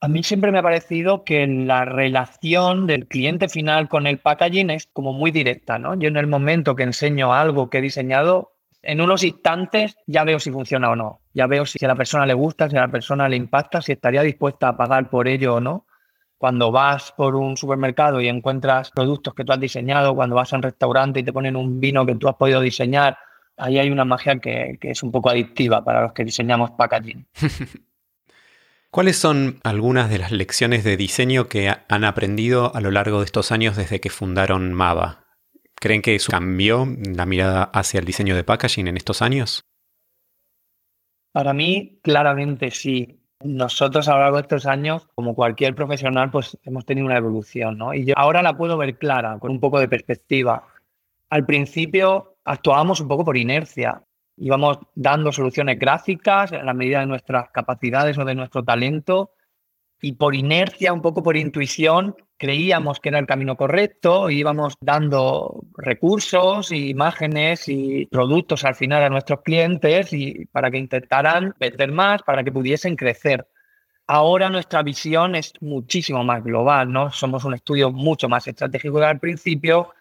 A 0.00 0.08
mí 0.08 0.22
siempre 0.22 0.50
me 0.50 0.58
ha 0.58 0.62
parecido 0.62 1.24
que 1.24 1.46
la 1.46 1.84
relación 1.84 2.86
del 2.86 3.06
cliente 3.06 3.48
final 3.48 3.88
con 3.88 4.06
el 4.06 4.18
packaging 4.18 4.70
es 4.70 4.88
como 4.92 5.12
muy 5.12 5.30
directa, 5.30 5.78
¿no? 5.78 5.94
Yo 5.94 6.08
en 6.08 6.16
el 6.16 6.26
momento 6.26 6.74
que 6.74 6.84
enseño 6.84 7.34
algo 7.34 7.68
que 7.68 7.78
he 7.78 7.82
diseñado, 7.82 8.52
en 8.82 9.02
unos 9.02 9.22
instantes 9.22 9.96
ya 10.06 10.24
veo 10.24 10.40
si 10.40 10.50
funciona 10.50 10.90
o 10.90 10.96
no. 10.96 11.20
Ya 11.34 11.46
veo 11.46 11.66
si 11.66 11.84
a 11.84 11.88
la 11.88 11.96
persona 11.96 12.24
le 12.24 12.32
gusta, 12.32 12.70
si 12.70 12.76
a 12.76 12.80
la 12.80 12.88
persona 12.88 13.28
le 13.28 13.36
impacta, 13.36 13.82
si 13.82 13.92
estaría 13.92 14.22
dispuesta 14.22 14.68
a 14.68 14.76
pagar 14.76 15.10
por 15.10 15.28
ello 15.28 15.56
o 15.56 15.60
no 15.60 15.86
cuando 16.40 16.72
vas 16.72 17.12
por 17.12 17.36
un 17.36 17.58
supermercado 17.58 18.18
y 18.18 18.26
encuentras 18.26 18.90
productos 18.92 19.34
que 19.34 19.44
tú 19.44 19.52
has 19.52 19.60
diseñado, 19.60 20.14
cuando 20.14 20.36
vas 20.36 20.50
a 20.50 20.56
un 20.56 20.62
restaurante 20.62 21.20
y 21.20 21.22
te 21.22 21.34
ponen 21.34 21.54
un 21.54 21.78
vino 21.80 22.06
que 22.06 22.14
tú 22.14 22.30
has 22.30 22.36
podido 22.36 22.62
diseñar, 22.62 23.18
ahí 23.58 23.78
hay 23.78 23.90
una 23.90 24.06
magia 24.06 24.38
que, 24.38 24.78
es 24.80 25.02
un 25.02 25.12
poco 25.12 25.28
adictiva 25.28 25.84
para 25.84 26.00
los 26.00 26.14
que 26.14 26.24
diseñamos 26.24 26.70
packaging. 26.70 27.26
¿Cuáles 28.90 29.18
son 29.18 29.60
algunas 29.64 30.08
de 30.08 30.16
las 30.16 30.32
lecciones 30.32 30.82
de 30.82 30.96
diseño 30.96 31.46
que 31.46 31.74
han 31.86 32.04
aprendido 32.04 32.74
a 32.74 32.80
lo 32.80 32.90
largo 32.90 33.18
de 33.18 33.26
estos 33.26 33.52
años 33.52 33.76
desde 33.76 34.00
que 34.00 34.08
fundaron 34.08 34.72
Mava? 34.72 35.26
¿Creen 35.74 36.00
que 36.00 36.14
eso 36.14 36.30
cambió 36.30 36.88
la 37.04 37.26
mirada 37.26 37.64
hacia 37.64 38.00
el 38.00 38.06
diseño 38.06 38.34
de 38.34 38.44
packaging 38.44 38.88
en 38.88 38.96
estos 38.96 39.20
años? 39.20 39.66
Para 41.32 41.52
mí, 41.52 42.00
claramente 42.02 42.70
sí. 42.70 43.19
Nosotros 43.42 44.06
a 44.08 44.14
lo 44.14 44.20
largo 44.20 44.36
de 44.36 44.42
estos 44.42 44.66
años, 44.66 45.08
como 45.14 45.34
cualquier 45.34 45.74
profesional, 45.74 46.30
pues 46.30 46.58
hemos 46.64 46.84
tenido 46.84 47.06
una 47.06 47.16
evolución, 47.16 47.78
¿no? 47.78 47.94
Y 47.94 48.04
yo 48.04 48.14
ahora 48.16 48.42
la 48.42 48.56
puedo 48.56 48.76
ver 48.76 48.98
clara, 48.98 49.38
con 49.38 49.50
un 49.50 49.60
poco 49.60 49.80
de 49.80 49.88
perspectiva. 49.88 50.66
Al 51.30 51.46
principio 51.46 52.36
actuábamos 52.44 53.00
un 53.00 53.08
poco 53.08 53.24
por 53.24 53.36
inercia, 53.36 54.02
íbamos 54.36 54.78
dando 54.94 55.32
soluciones 55.32 55.78
gráficas 55.78 56.52
a 56.52 56.62
la 56.62 56.74
medida 56.74 57.00
de 57.00 57.06
nuestras 57.06 57.50
capacidades 57.50 58.18
o 58.18 58.24
de 58.24 58.34
nuestro 58.34 58.62
talento 58.62 59.30
y 60.00 60.12
por 60.12 60.34
inercia, 60.34 60.92
un 60.92 61.02
poco 61.02 61.22
por 61.22 61.36
intuición, 61.36 62.16
creíamos 62.36 63.00
que 63.00 63.10
era 63.10 63.18
el 63.18 63.26
camino 63.26 63.56
correcto, 63.56 64.30
íbamos 64.30 64.74
dando 64.80 65.62
recursos, 65.76 66.72
imágenes 66.72 67.68
y 67.68 68.06
productos 68.06 68.64
al 68.64 68.74
final 68.74 69.02
a 69.02 69.10
nuestros 69.10 69.42
clientes 69.42 70.12
y 70.12 70.46
para 70.46 70.70
que 70.70 70.78
intentaran 70.78 71.54
vender 71.60 71.92
más, 71.92 72.22
para 72.22 72.42
que 72.42 72.52
pudiesen 72.52 72.96
crecer. 72.96 73.46
Ahora 74.06 74.48
nuestra 74.48 74.82
visión 74.82 75.34
es 75.34 75.52
muchísimo 75.60 76.24
más 76.24 76.42
global, 76.42 76.90
¿no? 76.90 77.10
Somos 77.12 77.44
un 77.44 77.54
estudio 77.54 77.92
mucho 77.92 78.28
más 78.28 78.48
estratégico 78.48 78.98
que 78.98 79.04
al 79.04 79.20
principio 79.20 79.92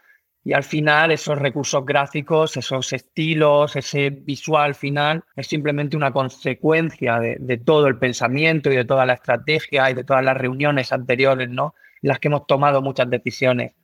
y 0.49 0.53
al 0.53 0.63
final 0.63 1.11
esos 1.11 1.37
recursos 1.37 1.85
gráficos, 1.85 2.57
esos 2.57 2.91
estilos, 2.91 3.75
ese 3.75 4.09
visual 4.09 4.73
final 4.73 5.23
es 5.35 5.45
simplemente 5.45 5.95
una 5.95 6.11
consecuencia 6.11 7.19
de, 7.19 7.57
todo 7.63 7.85
el 7.85 7.99
pensamiento 7.99 8.71
y 8.71 8.75
de 8.75 8.83
toda 8.83 9.05
la 9.05 9.13
estrategia 9.13 9.91
y 9.91 9.93
de 9.93 10.03
todas 10.03 10.25
las 10.25 10.35
reuniones 10.35 10.91
anteriores, 10.91 11.51
¿no? 11.51 11.75
las 12.01 12.17
que 12.17 12.29
hemos 12.29 12.47
tomado 12.47 12.81
muchas 12.81 13.07
decisiones. 13.11 13.75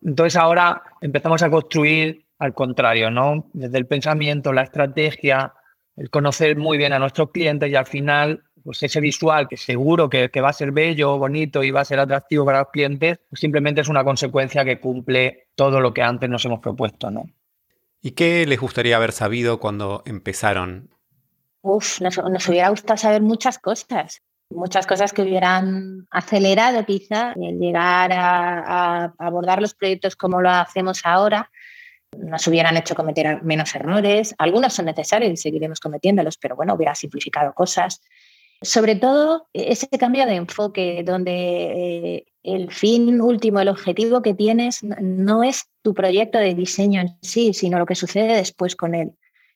Entonces 0.00 0.36
ahora 0.36 0.82
empezamos 1.02 1.42
a 1.42 1.50
construir 1.50 2.24
al 2.38 2.54
contrario, 2.54 3.10
¿no? 3.10 3.50
Desde 3.52 3.76
el 3.76 3.86
pensamiento, 3.86 4.54
la 4.54 4.62
estrategia, 4.62 5.52
el 5.94 6.08
conocer 6.08 6.56
muy 6.56 6.78
bien 6.78 6.94
a 6.94 6.98
nuestros 6.98 7.32
clientes 7.32 7.70
y 7.70 7.74
al 7.74 7.84
final, 7.84 8.44
pues 8.62 8.82
ese 8.82 9.00
visual 9.00 9.48
que 9.48 9.56
seguro 9.56 10.08
que, 10.08 10.30
va 10.40 10.50
a 10.50 10.52
ser 10.52 10.72
bello, 10.72 11.18
bonito 11.18 11.62
y 11.62 11.70
va 11.70 11.80
a 11.80 11.84
ser 11.84 12.00
atractivo 12.00 12.44
para 12.44 12.60
los 12.60 12.68
clientes, 12.70 13.20
pues 13.28 13.40
simplemente 13.40 13.80
es 13.80 13.88
una 13.88 14.04
consecuencia 14.04 14.64
que 14.64 14.80
cumple 14.80 15.48
todo 15.54 15.80
lo 15.80 15.92
que 15.94 16.02
antes 16.02 16.28
nos 16.28 16.44
hemos 16.44 16.60
propuesto, 16.60 17.10
¿no? 17.10 17.28
¿Y 18.00 18.12
qué 18.12 18.46
les 18.46 18.60
gustaría 18.60 18.96
haber 18.96 19.12
sabido 19.12 19.58
cuando 19.58 20.02
empezaron? 20.06 20.90
Uf, 21.62 22.00
nos, 22.00 22.18
hubiera 22.48 22.68
gustado 22.68 22.96
saber 22.96 23.22
muchas 23.22 23.58
cosas 23.58 24.22
muchas 24.50 24.86
cosas 24.86 25.12
que 25.12 25.22
hubieran 25.22 26.06
acelerado 26.10 26.84
quizá 26.86 27.32
el 27.32 27.58
llegar 27.58 28.12
a, 28.12 29.12
abordar 29.18 29.60
los 29.60 29.74
proyectos 29.74 30.16
como 30.16 30.40
lo 30.40 30.48
hacemos 30.48 31.02
ahora, 31.04 31.50
nos 32.16 32.46
hubieran 32.46 32.76
hecho 32.76 32.94
cometer 32.94 33.42
menos 33.42 33.74
errores. 33.74 34.34
Algunos 34.38 34.72
son 34.72 34.86
necesarios 34.86 35.32
y 35.32 35.36
seguiremos 35.36 35.80
cometiéndolos, 35.80 36.38
pero 36.38 36.56
bueno, 36.56 36.74
hubiera 36.74 36.94
simplificado 36.94 37.52
cosas. 37.52 38.00
Sobre 38.60 38.96
todo 38.96 39.48
ese 39.52 39.88
cambio 39.98 40.26
de 40.26 40.34
enfoque 40.34 41.02
donde 41.04 41.32
eh, 42.16 42.26
el 42.42 42.72
fin 42.72 43.20
último, 43.20 43.60
el 43.60 43.68
objetivo 43.68 44.20
que 44.20 44.34
tienes 44.34 44.82
no 44.82 45.44
es 45.44 45.70
tu 45.82 45.94
proyecto 45.94 46.38
de 46.38 46.54
diseño 46.54 47.00
en 47.00 47.16
sí, 47.22 47.54
sino 47.54 47.78
lo 47.78 47.86
que 47.86 47.94
sucede 47.94 48.34
después 48.34 48.74
con 48.74 48.94
él. 48.94 49.12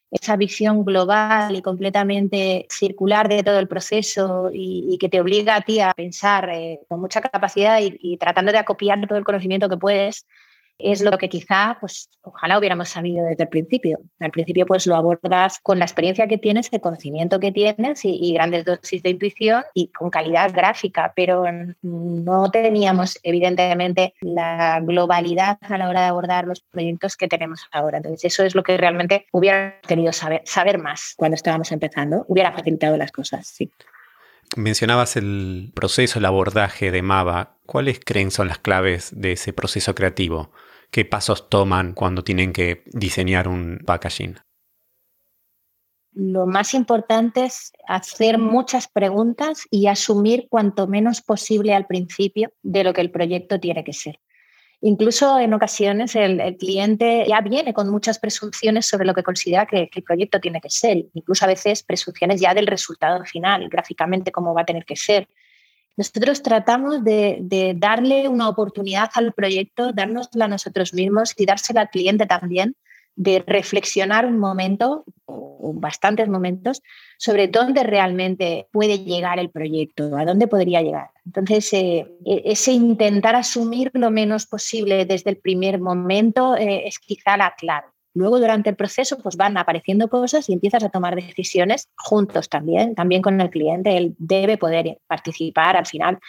Esa 0.09 0.37
visión 0.37 0.85
global 0.85 1.55
y 1.55 1.61
completamente 1.61 2.67
circular 2.69 3.27
de 3.27 3.43
todo 3.43 3.59
el 3.59 3.67
proceso 3.67 4.49
y, 4.53 4.97
que 4.99 5.09
te 5.09 5.19
obliga 5.19 5.55
a 5.55 5.61
ti 5.61 5.79
a 5.79 5.91
pensar 5.93 6.49
eh, 6.49 6.81
con 6.87 7.01
mucha 7.01 7.19
capacidad 7.19 7.79
y 7.81 8.17
tratando 8.17 8.51
de 8.51 8.59
acopiar 8.59 9.05
todo 9.07 9.17
el 9.17 9.25
conocimiento 9.25 9.67
que 9.67 9.77
puedes 9.77 10.27
es 10.77 11.01
lo 11.01 11.17
que 11.17 11.29
quizá, 11.29 11.77
pues 11.79 12.09
ojalá 12.21 12.57
hubiéramos 12.57 12.89
sabido 12.89 13.25
desde 13.25 13.43
el 13.43 13.49
principio. 13.49 13.99
Al 14.19 14.31
principio, 14.31 14.65
pues 14.65 14.87
lo 14.87 14.95
abordas 14.95 15.59
con 15.61 15.79
la 15.79 15.85
experiencia 15.85 16.27
que 16.27 16.37
tienes, 16.37 16.69
el 16.71 16.81
conocimiento 16.81 17.39
que 17.39 17.51
tienes 17.51 18.03
y, 18.03 18.33
grandes 18.33 18.65
dosis 18.65 19.03
de 19.03 19.11
intuición 19.11 19.63
y 19.73 19.87
con 19.87 20.09
calidad 20.09 20.51
gráfica, 20.53 21.13
pero 21.15 21.45
no 21.81 22.51
teníamos 22.51 23.19
evidentemente 23.23 24.13
la 24.21 24.79
globalidad 24.81 25.57
a 25.61 25.77
la 25.77 25.89
hora 25.89 26.01
de 26.01 26.07
abordar 26.07 26.45
los 26.45 26.61
proyectos 26.61 27.15
que 27.15 27.27
tenemos 27.27 27.67
ahora. 27.71 27.97
Entonces, 27.97 28.25
eso 28.25 28.43
es 28.43 28.55
lo 28.55 28.63
que 28.63 28.77
realmente 28.77 29.27
hubiera 29.31 29.79
querido 29.81 30.11
saber, 30.11 30.41
saber 30.45 30.77
más 30.79 31.13
cuando 31.15 31.35
estábamos 31.35 31.71
empezando. 31.71 32.25
Hubiera 32.27 32.51
facilitado 32.51 32.97
las 32.97 33.11
cosas, 33.11 33.47
sí. 33.47 33.71
Mencionabas 34.55 35.15
el 35.15 35.71
proceso, 35.73 36.19
el 36.19 36.25
abordaje 36.25 36.91
de 36.91 37.01
Mava. 37.01 37.57
¿Cuáles 37.65 37.99
creen 37.99 38.31
son 38.31 38.47
las 38.47 38.59
claves 38.59 39.11
de 39.15 39.33
ese 39.33 39.53
proceso 39.53 39.95
creativo? 39.95 40.51
¿Qué 40.91 41.05
pasos 41.05 41.49
toman 41.49 41.93
cuando 41.93 42.23
tienen 42.23 42.53
que 42.53 42.83
diseñar 42.87 43.47
un 43.47 43.81
packaging? 43.85 44.37
Lo 46.15 46.45
más 46.45 46.75
importante 46.75 47.45
es 47.45 47.71
hacer 47.87 48.37
muchas 48.37 48.87
preguntas 48.87 49.63
y 49.71 49.87
asumir 49.87 50.47
cuanto 50.49 50.85
menos 50.85 51.21
posible 51.21 51.73
al 51.73 51.87
principio 51.87 52.53
de 52.61 52.83
lo 52.83 52.93
que 52.93 53.01
el 53.01 53.09
proyecto 53.09 53.59
tiene 53.59 53.83
que 53.83 53.93
ser. 53.93 54.19
Incluso 54.85 55.39
en 55.39 55.53
ocasiones 55.53 56.13
el, 56.13 56.57
cliente 56.57 57.23
ya 57.25 57.39
viene 57.39 57.73
con 57.73 57.89
muchas 57.89 58.19
presunciones 58.19 58.85
sobre 58.85 59.05
lo 59.05 59.13
que 59.13 59.23
considera 59.23 59.65
que, 59.65 59.89
el 59.95 60.03
proyecto 60.03 60.41
tiene 60.41 60.59
que 60.59 60.69
ser, 60.69 61.05
incluso 61.13 61.45
a 61.45 61.47
veces 61.47 61.83
presunciones 61.83 62.41
ya 62.41 62.53
del 62.53 62.67
resultado 62.67 63.23
final, 63.23 63.69
gráficamente 63.69 64.33
cómo 64.33 64.53
va 64.53 64.63
a 64.63 64.65
tener 64.65 64.83
que 64.83 64.97
ser. 64.97 65.29
Nosotros 65.95 66.43
tratamos 66.43 67.01
de, 67.01 67.73
darle 67.77 68.27
una 68.27 68.49
oportunidad 68.49 69.09
al 69.13 69.31
proyecto, 69.31 69.93
dárnosla 69.93 70.45
a 70.45 70.49
nosotros 70.49 70.93
mismos 70.93 71.33
y 71.37 71.45
dársela 71.45 71.79
al 71.79 71.89
cliente 71.89 72.25
también, 72.25 72.75
de 73.15 73.43
reflexionar 73.45 74.25
un 74.25 74.39
momento 74.39 75.05
o 75.25 75.73
bastantes 75.73 76.27
momentos 76.27 76.81
sobre 77.17 77.47
dónde 77.47 77.83
realmente 77.83 78.67
puede 78.71 78.99
llegar 78.99 79.39
el 79.39 79.49
proyecto, 79.49 80.17
a 80.17 80.25
dónde 80.25 80.47
podría 80.47 80.81
llegar. 80.81 81.09
Entonces, 81.25 81.71
eh, 81.73 82.05
e-, 82.25 82.41
ese 82.45 82.73
intentar 82.73 83.35
asumir 83.35 83.91
lo 83.93 84.11
menos 84.11 84.45
posible 84.45 85.05
desde 85.05 85.29
el 85.29 85.37
primer 85.37 85.79
momento 85.79 86.55
eh, 86.55 86.87
es 86.87 86.99
quizá 86.99 87.37
la 87.37 87.53
clave. 87.55 87.87
Luego, 88.13 88.39
durante 88.39 88.69
el 88.69 88.75
proceso, 88.75 89.17
pues 89.17 89.37
van 89.37 89.57
apareciendo 89.57 90.07
cosas 90.07 90.49
y 90.49 90.53
empiezas 90.53 90.83
a 90.83 90.89
tomar 90.89 91.15
decisiones 91.15 91.89
juntos 91.95 92.49
también, 92.49 92.95
también 92.95 93.21
con 93.21 93.39
el 93.41 93.49
cliente. 93.49 93.97
Él 93.97 94.15
debe 94.17 94.57
poder 94.57 94.99
participar 95.07 95.77
al 95.77 95.85
final 95.85 96.19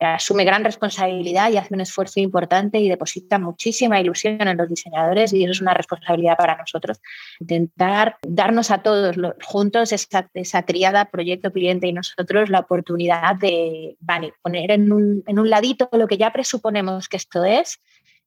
asume 0.00 0.44
gran 0.44 0.64
responsabilidad 0.64 1.50
y 1.50 1.58
hace 1.58 1.74
un 1.74 1.80
esfuerzo 1.82 2.20
importante 2.20 2.78
y 2.78 2.88
deposita 2.88 3.38
muchísima 3.38 4.00
ilusión 4.00 4.40
en 4.40 4.56
los 4.56 4.68
diseñadores 4.68 5.32
y 5.32 5.44
eso 5.44 5.52
es 5.52 5.60
una 5.60 5.74
responsabilidad 5.74 6.36
para 6.36 6.56
nosotros. 6.56 7.00
Intentar 7.38 8.16
darnos 8.26 8.70
a 8.70 8.78
todos 8.78 9.16
juntos 9.42 9.92
esa, 9.92 10.28
esa 10.34 10.62
triada 10.62 11.10
proyecto, 11.10 11.52
cliente 11.52 11.86
y 11.86 11.92
nosotros 11.92 12.48
la 12.48 12.60
oportunidad 12.60 13.36
de 13.36 13.96
poner 14.42 14.70
en 14.70 14.92
un, 14.92 15.22
en 15.26 15.38
un 15.38 15.50
ladito 15.50 15.88
lo 15.92 16.06
que 16.06 16.16
ya 16.16 16.32
presuponemos 16.32 17.08
que 17.08 17.18
esto 17.18 17.44
es 17.44 17.80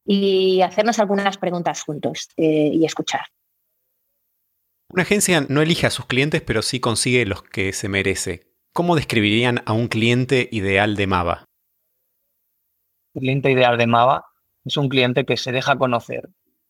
y 0.05 0.61
hacernos 0.61 0.99
algunas 0.99 1.37
preguntas 1.37 1.81
juntos 1.83 2.29
eh, 2.37 2.71
y 2.73 2.85
escuchar. 2.85 3.21
Una 4.89 5.03
agencia 5.03 5.45
no 5.47 5.61
elige 5.61 5.87
a 5.87 5.89
sus 5.89 6.05
clientes, 6.05 6.41
pero 6.41 6.61
sí 6.61 6.79
consigue 6.79 7.25
los 7.25 7.41
que 7.43 7.73
se 7.73 7.89
merece. 7.89 8.53
¿Cómo 8.73 8.95
describirían 8.95 9.61
a 9.65 9.73
un 9.73 9.87
cliente 9.87 10.49
ideal 10.51 10.95
de 10.95 11.07
Mava? 11.07 11.45
El 13.15 13.21
cliente 13.21 13.51
ideal 13.51 13.77
de 13.77 13.87
Mava 13.87 14.25
es 14.65 14.77
un 14.77 14.89
cliente 14.89 15.25
que 15.25 15.37
se 15.37 15.51
deja 15.51 15.77
conocer. 15.77 16.29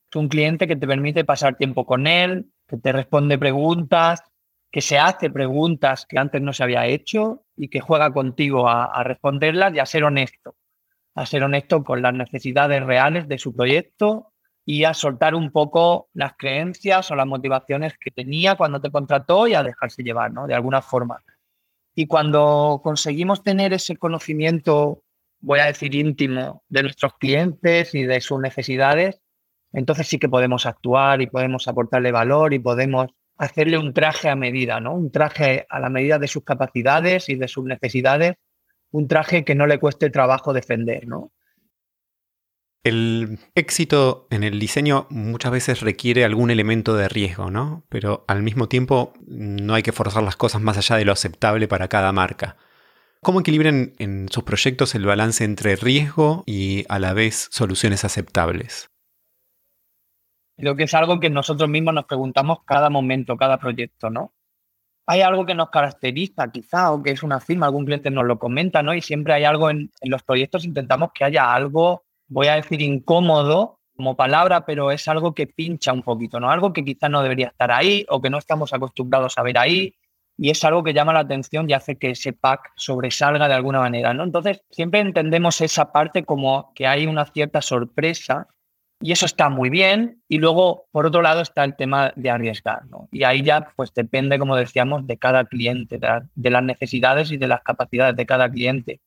Es 0.09 0.15
un 0.15 0.27
cliente 0.27 0.67
que 0.67 0.75
te 0.75 0.87
permite 0.87 1.25
pasar 1.25 1.55
tiempo 1.55 1.85
con 1.85 2.07
él, 2.07 2.51
que 2.67 2.77
te 2.77 2.91
responde 2.91 3.37
preguntas, 3.37 4.21
que 4.71 4.81
se 4.81 4.97
hace 4.97 5.29
preguntas 5.29 6.05
que 6.07 6.17
antes 6.17 6.41
no 6.41 6.51
se 6.51 6.63
había 6.63 6.87
hecho 6.87 7.45
y 7.55 7.69
que 7.69 7.79
juega 7.79 8.11
contigo 8.11 8.67
a, 8.67 9.03
responderlas 9.03 9.73
y 9.75 9.79
a 9.79 9.85
ser 9.85 10.03
honesto. 10.03 10.55
A 11.15 11.25
ser 11.25 11.43
honesto 11.43 11.83
con 11.83 12.01
las 12.01 12.13
necesidades 12.13 12.83
reales 12.83 13.27
de 13.27 13.37
su 13.37 13.55
proyecto 13.55 14.33
y 14.65 14.85
a 14.85 14.93
soltar 14.93 15.35
un 15.35 15.51
poco 15.51 16.09
las 16.13 16.33
creencias 16.37 17.11
o 17.11 17.15
las 17.15 17.27
motivaciones 17.27 17.93
que 17.97 18.11
tenía 18.11 18.55
cuando 18.55 18.81
te 18.81 18.91
contrató 18.91 19.47
y 19.47 19.53
a 19.53 19.63
dejarse 19.63 20.03
llevar, 20.03 20.31
¿no? 20.31 20.47
De 20.47 20.53
alguna 20.53 20.81
forma. 20.81 21.21
Y 21.95 22.07
cuando 22.07 22.81
conseguimos 22.83 23.43
tener 23.43 23.73
ese 23.73 23.97
conocimiento 23.97 25.03
voy 25.43 25.59
a 25.59 25.65
decir, 25.65 25.93
íntimo 25.93 26.63
de 26.69 26.83
nuestros 26.83 27.15
clientes 27.17 27.93
y 27.93 28.03
de 28.03 28.21
sus 28.21 28.39
necesidades, 28.39 29.19
entonces 29.73 30.07
sí 30.07 30.17
que 30.17 30.29
podemos 30.29 30.65
actuar 30.65 31.21
y 31.21 31.27
podemos 31.27 31.67
aportarle 31.67 32.11
valor 32.11 32.53
y 32.53 32.59
podemos 32.59 33.11
hacerle 33.37 33.77
un 33.77 33.93
traje 33.93 34.29
a 34.29 34.37
medida, 34.37 34.79
¿no? 34.79 34.93
Un 34.93 35.11
traje 35.11 35.65
a 35.69 35.79
la 35.79 35.89
medida 35.89 36.17
de 36.17 36.29
sus 36.29 36.45
capacidades 36.45 37.27
y 37.27 37.35
de 37.35 37.49
sus 37.49 37.65
necesidades, 37.65 38.35
un 38.93 39.07
traje 39.07 39.43
que 39.43 39.55
no 39.55 39.65
le 39.65 39.79
cueste 39.79 40.09
trabajo 40.11 40.53
defender, 40.53 41.07
¿no? 41.07 41.31
El 42.83 43.39
éxito 43.55 44.27
en 44.29 44.43
el 44.43 44.59
diseño 44.59 45.07
muchas 45.09 45.51
veces 45.51 45.81
requiere 45.81 46.25
algún 46.25 46.51
elemento 46.51 46.95
de 46.95 47.09
riesgo, 47.09 47.49
¿no? 47.49 47.85
Pero 47.89 48.23
al 48.27 48.43
mismo 48.43 48.67
tiempo 48.67 49.13
no 49.25 49.73
hay 49.73 49.83
que 49.83 49.93
forzar 49.93 50.21
las 50.21 50.35
cosas 50.35 50.61
más 50.61 50.77
allá 50.77 50.97
de 50.97 51.05
lo 51.05 51.11
aceptable 51.11 51.67
para 51.67 51.87
cada 51.87 52.11
marca. 52.11 52.57
¿Cómo 53.21 53.39
equilibran 53.39 53.93
en 53.97 54.27
sus 54.29 54.43
proyectos 54.43 54.93
el 54.95 55.05
balance 55.05 55.43
entre 55.43 55.75
riesgo 55.75 56.43
y 56.45 56.85
a 56.89 56.99
la 56.99 57.13
vez 57.13 57.47
soluciones 57.51 58.05
aceptables? 58.05 58.91
Creo 60.55 60.75
que 60.75 60.83
es 60.83 60.93
algo 60.93 61.19
que 61.19 61.31
nosotros 61.31 61.67
mismos 61.67 61.95
nos 61.95 62.05
preguntamos 62.05 62.59
cada 62.65 62.91
momento, 62.91 63.37
cada 63.37 63.57
proyecto, 63.57 64.11
¿no? 64.11 64.33
Hay 65.05 65.21
algo 65.21 65.45
que 65.45 65.55
nos 65.55 65.69
caracteriza 65.69 66.51
quizá 66.51 66.91
o 66.91 67.03
que 67.03 67.11
es 67.11 67.23
una 67.23 67.39
firma, 67.39 67.65
algún 67.65 67.85
cliente 67.85 68.09
nos 68.09 68.25
lo 68.25 68.39
comenta, 68.39 68.81
¿no? 68.81 68.93
Y 68.93 69.01
siempre 69.01 69.33
hay 69.33 69.43
algo 69.43 69.69
en, 69.69 69.91
en 70.01 70.11
los 70.11 70.23
proyectos, 70.23 70.65
intentamos 70.65 71.11
que 71.13 71.25
haya 71.25 71.53
algo, 71.53 72.03
voy 72.27 72.47
a 72.47 72.55
decir 72.55 72.81
incómodo 72.81 73.79
como 73.95 74.15
palabra, 74.15 74.65
pero 74.65 74.91
es 74.91 75.07
algo 75.07 75.33
que 75.33 75.47
pincha 75.47 75.93
un 75.93 76.01
poquito, 76.01 76.39
¿no? 76.39 76.49
Algo 76.49 76.73
que 76.73 76.83
quizá 76.83 77.09
no 77.09 77.21
debería 77.21 77.47
estar 77.47 77.71
ahí 77.71 78.05
o 78.09 78.21
que 78.21 78.29
no 78.29 78.37
estamos 78.37 78.73
acostumbrados 78.73 79.37
a 79.37 79.43
ver 79.43 79.57
ahí 79.57 79.95
y 80.37 80.49
es 80.49 80.63
algo 80.63 80.83
que 80.83 80.93
llama 80.93 81.13
la 81.13 81.19
atención 81.19 81.69
y 81.69 81.73
hace 81.73 81.97
que 81.97 82.11
ese 82.11 82.33
pack 82.33 82.71
sobresalga 82.75 83.47
de 83.47 83.53
alguna 83.53 83.79
manera, 83.79 84.13
¿no? 84.13 84.23
Entonces, 84.23 84.61
siempre 84.71 84.99
entendemos 84.99 85.61
esa 85.61 85.91
parte 85.91 86.25
como 86.25 86.73
que 86.73 86.87
hay 86.87 87.05
una 87.05 87.25
cierta 87.25 87.61
sorpresa 87.61 88.47
y 89.03 89.11
eso 89.11 89.25
está 89.25 89.49
muy 89.49 89.69
bien. 89.69 90.23
Y 90.29 90.37
luego, 90.37 90.85
por 90.91 91.05
otro 91.05 91.21
lado, 91.21 91.41
está 91.41 91.65
el 91.65 91.75
tema 91.75 92.13
de 92.15 92.29
arriesgar, 92.29 92.85
¿no? 92.85 93.09
Y 93.11 93.25
ahí 93.25 93.43
ya, 93.43 93.67
pues 93.75 93.93
depende, 93.93 94.39
como 94.39 94.55
decíamos, 94.55 95.05
de 95.05 95.17
cada 95.17 95.43
cliente, 95.43 95.99
de, 95.99 96.49
las 96.49 96.63
necesidades 96.63 97.29
y 97.29 97.35
de 97.35 97.49
las 97.49 97.61
capacidades 97.63 98.15
de 98.15 98.25
cada 98.25 98.49
cliente. 98.49 99.01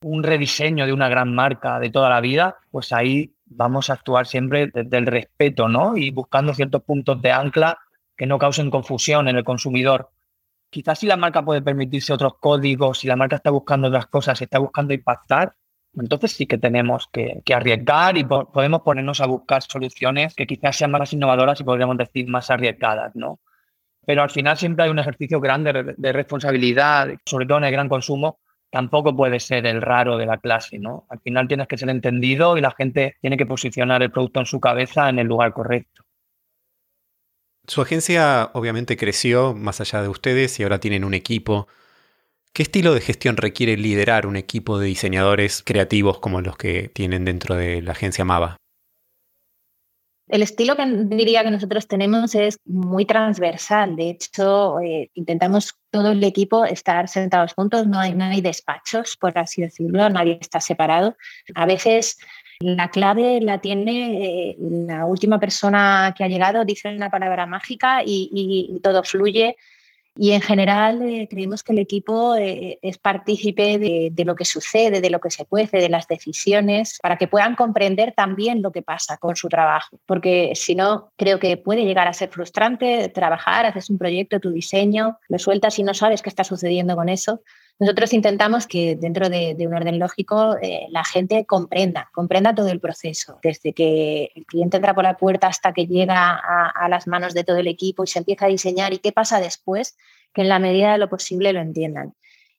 Un 0.00 0.22
rediseño 0.22 0.86
de 0.86 0.94
una 0.94 1.10
gran 1.10 1.34
marca 1.34 1.78
de 1.80 1.90
toda 1.90 2.08
la 2.08 2.22
vida, 2.22 2.56
pues 2.70 2.94
ahí 2.94 3.34
vamos 3.44 3.90
a 3.90 3.92
actuar 3.92 4.26
siempre 4.26 4.70
desde 4.72 4.96
el 4.96 5.04
respeto, 5.04 5.68
¿no? 5.68 5.98
Y 5.98 6.10
buscando 6.10 6.54
ciertos 6.54 6.82
puntos 6.82 7.20
de 7.20 7.32
ancla 7.32 7.78
que 8.16 8.24
no 8.24 8.38
causen 8.38 8.70
confusión 8.70 9.28
en 9.28 9.36
el 9.36 9.44
consumidor 9.44 10.08
quizás 10.70 10.98
si 10.98 11.06
la 11.06 11.18
marca 11.18 11.44
puede 11.44 11.60
permitirse 11.60 12.14
otros 12.14 12.38
códigos, 12.40 13.00
si 13.00 13.06
la 13.06 13.14
marca 13.14 13.36
está 13.36 13.50
buscando 13.50 13.88
otras 13.88 14.06
cosas, 14.06 14.40
está 14.40 14.58
buscando 14.58 14.94
impactar, 14.94 15.54
entonces 15.94 16.32
sí 16.32 16.46
que 16.46 16.58
tenemos 16.58 17.08
que, 17.12 17.42
arriesgar 17.54 18.16
y 18.16 18.24
podemos 18.24 18.82
ponernos 18.82 19.20
a 19.20 19.26
buscar 19.26 19.62
soluciones 19.62 20.34
que 20.34 20.46
quizás 20.46 20.76
sean 20.76 20.90
más 20.90 21.12
innovadoras 21.12 21.60
y 21.60 21.64
podríamos 21.64 21.98
decir 21.98 22.28
más 22.28 22.50
arriesgadas, 22.50 23.14
¿no? 23.14 23.40
Pero 24.04 24.22
al 24.22 24.30
final 24.30 24.56
siempre 24.56 24.84
hay 24.84 24.90
un 24.90 24.98
ejercicio 24.98 25.40
grande 25.40 25.94
de 25.96 26.12
responsabilidad, 26.12 27.08
sobre 27.24 27.46
todo 27.46 27.58
en 27.58 27.64
el 27.64 27.72
gran 27.72 27.88
consumo, 27.88 28.40
tampoco 28.70 29.14
puede 29.14 29.38
ser 29.38 29.66
el 29.66 29.82
raro 29.82 30.16
de 30.16 30.26
la 30.26 30.38
clase, 30.38 30.78
¿no? 30.78 31.06
Al 31.10 31.20
final 31.20 31.46
tienes 31.46 31.68
que 31.68 31.76
ser 31.76 31.90
entendido 31.90 32.56
y 32.56 32.62
la 32.62 32.72
gente 32.72 33.16
tiene 33.20 33.36
que 33.36 33.46
posicionar 33.46 34.02
el 34.02 34.10
producto 34.10 34.40
en 34.40 34.46
su 34.46 34.60
cabeza 34.60 35.08
en 35.10 35.18
el 35.18 35.26
lugar 35.26 35.52
correcto. 35.52 36.04
Su 37.66 37.82
agencia 37.82 38.50
obviamente 38.54 38.96
creció 38.96 39.54
más 39.54 39.80
allá 39.80 40.02
de 40.02 40.08
ustedes 40.08 40.58
y 40.58 40.62
ahora 40.64 40.80
tienen 40.80 41.04
un 41.04 41.14
equipo. 41.14 41.68
¿Qué 42.54 42.64
estilo 42.64 42.92
de 42.92 43.00
gestión 43.00 43.38
requiere 43.38 43.78
liderar 43.78 44.26
un 44.26 44.36
equipo 44.36 44.78
de 44.78 44.86
diseñadores 44.86 45.62
creativos 45.62 46.18
como 46.18 46.42
los 46.42 46.58
que 46.58 46.90
tienen 46.90 47.24
dentro 47.24 47.54
de 47.56 47.80
la 47.80 47.92
agencia 47.92 48.26
Mava? 48.26 48.58
El 50.28 50.42
estilo 50.42 50.76
que 50.76 50.84
diría 50.86 51.44
que 51.44 51.50
nosotros 51.50 51.88
tenemos 51.88 52.34
es 52.34 52.58
muy 52.66 53.06
transversal. 53.06 53.96
De 53.96 54.10
hecho, 54.10 54.80
eh, 54.80 55.10
intentamos 55.14 55.76
todo 55.90 56.12
el 56.12 56.22
equipo 56.24 56.66
estar 56.66 57.08
sentados 57.08 57.54
juntos, 57.54 57.86
no 57.86 57.98
hay, 57.98 58.40
despachos, 58.42 59.16
por 59.16 59.38
así 59.38 59.62
decirlo, 59.62 60.10
nadie 60.10 60.36
está 60.38 60.60
separado. 60.60 61.16
A 61.54 61.64
veces 61.64 62.18
la 62.60 62.90
clave 62.90 63.40
la 63.40 63.62
tiene 63.62 64.50
eh, 64.50 64.56
la 64.58 65.06
última 65.06 65.40
persona 65.40 66.14
que 66.16 66.22
ha 66.22 66.28
llegado, 66.28 66.66
dice 66.66 66.94
una 66.94 67.10
palabra 67.10 67.46
mágica 67.46 68.02
y 68.04 68.78
todo 68.82 69.02
fluye 69.04 69.56
y 70.14 70.32
en 70.32 70.42
general 70.42 71.00
eh, 71.02 71.26
creemos 71.30 71.62
que 71.62 71.72
el 71.72 71.78
equipo 71.78 72.36
eh, 72.36 72.78
es 72.82 72.98
partícipe 72.98 73.78
de, 73.78 74.24
lo 74.24 74.36
que 74.36 74.44
sucede, 74.44 75.00
de 75.00 75.10
lo 75.10 75.20
que 75.20 75.30
se 75.30 75.46
cuece, 75.46 75.78
de 75.78 75.88
las 75.88 76.06
decisiones, 76.06 76.98
para 77.00 77.16
que 77.16 77.28
puedan 77.28 77.54
comprender 77.54 78.12
también 78.14 78.60
lo 78.60 78.72
que 78.72 78.82
pasa 78.82 79.16
con 79.16 79.36
su 79.36 79.48
trabajo. 79.48 79.98
Porque 80.04 80.52
si 80.54 80.74
no, 80.74 81.12
creo 81.16 81.38
que 81.38 81.56
puede 81.56 81.84
llegar 81.84 82.08
a 82.08 82.12
ser 82.12 82.28
frustrante 82.28 83.08
trabajar, 83.08 83.64
haces 83.64 83.88
un 83.88 83.98
proyecto, 83.98 84.38
tu 84.38 84.50
diseño, 84.50 85.18
lo 85.28 85.38
sueltas 85.38 85.78
y 85.78 85.82
no 85.82 85.94
sabes 85.94 86.20
qué 86.20 86.28
está 86.28 86.44
sucediendo 86.44 86.94
con 86.94 87.08
eso. 87.08 87.40
Nosotros 87.78 88.12
intentamos 88.12 88.66
que 88.66 88.96
dentro 88.96 89.28
de, 89.28 89.56
un 89.58 89.74
orden 89.74 89.98
lógico 89.98 90.56
eh, 90.62 90.86
la 90.90 91.04
gente 91.04 91.44
comprenda, 91.46 92.10
comprenda 92.12 92.54
todo 92.54 92.68
el 92.68 92.80
proceso, 92.80 93.38
desde 93.42 93.72
que 93.72 94.30
el 94.34 94.46
cliente 94.46 94.76
entra 94.76 94.94
por 94.94 95.04
la 95.04 95.16
puerta 95.16 95.48
hasta 95.48 95.72
que 95.72 95.86
llega 95.86 96.30
a, 96.30 96.70
a 96.70 96.88
las 96.88 97.06
manos 97.08 97.34
de 97.34 97.44
todo 97.44 97.56
el 97.56 97.66
equipo 97.66 98.04
y 98.04 98.06
se 98.06 98.20
empieza 98.20 98.44
a 98.44 98.48
diseñar 98.48 98.92
y 98.92 98.98
qué 98.98 99.10
pasa 99.10 99.40
después, 99.40 99.96
que 100.32 100.42
en 100.42 100.48
la 100.48 100.58
medida 100.58 100.92
de 100.92 100.98
lo 100.98 101.08
posible 101.08 101.52
lo 101.52 101.60
entiendan 101.60 102.14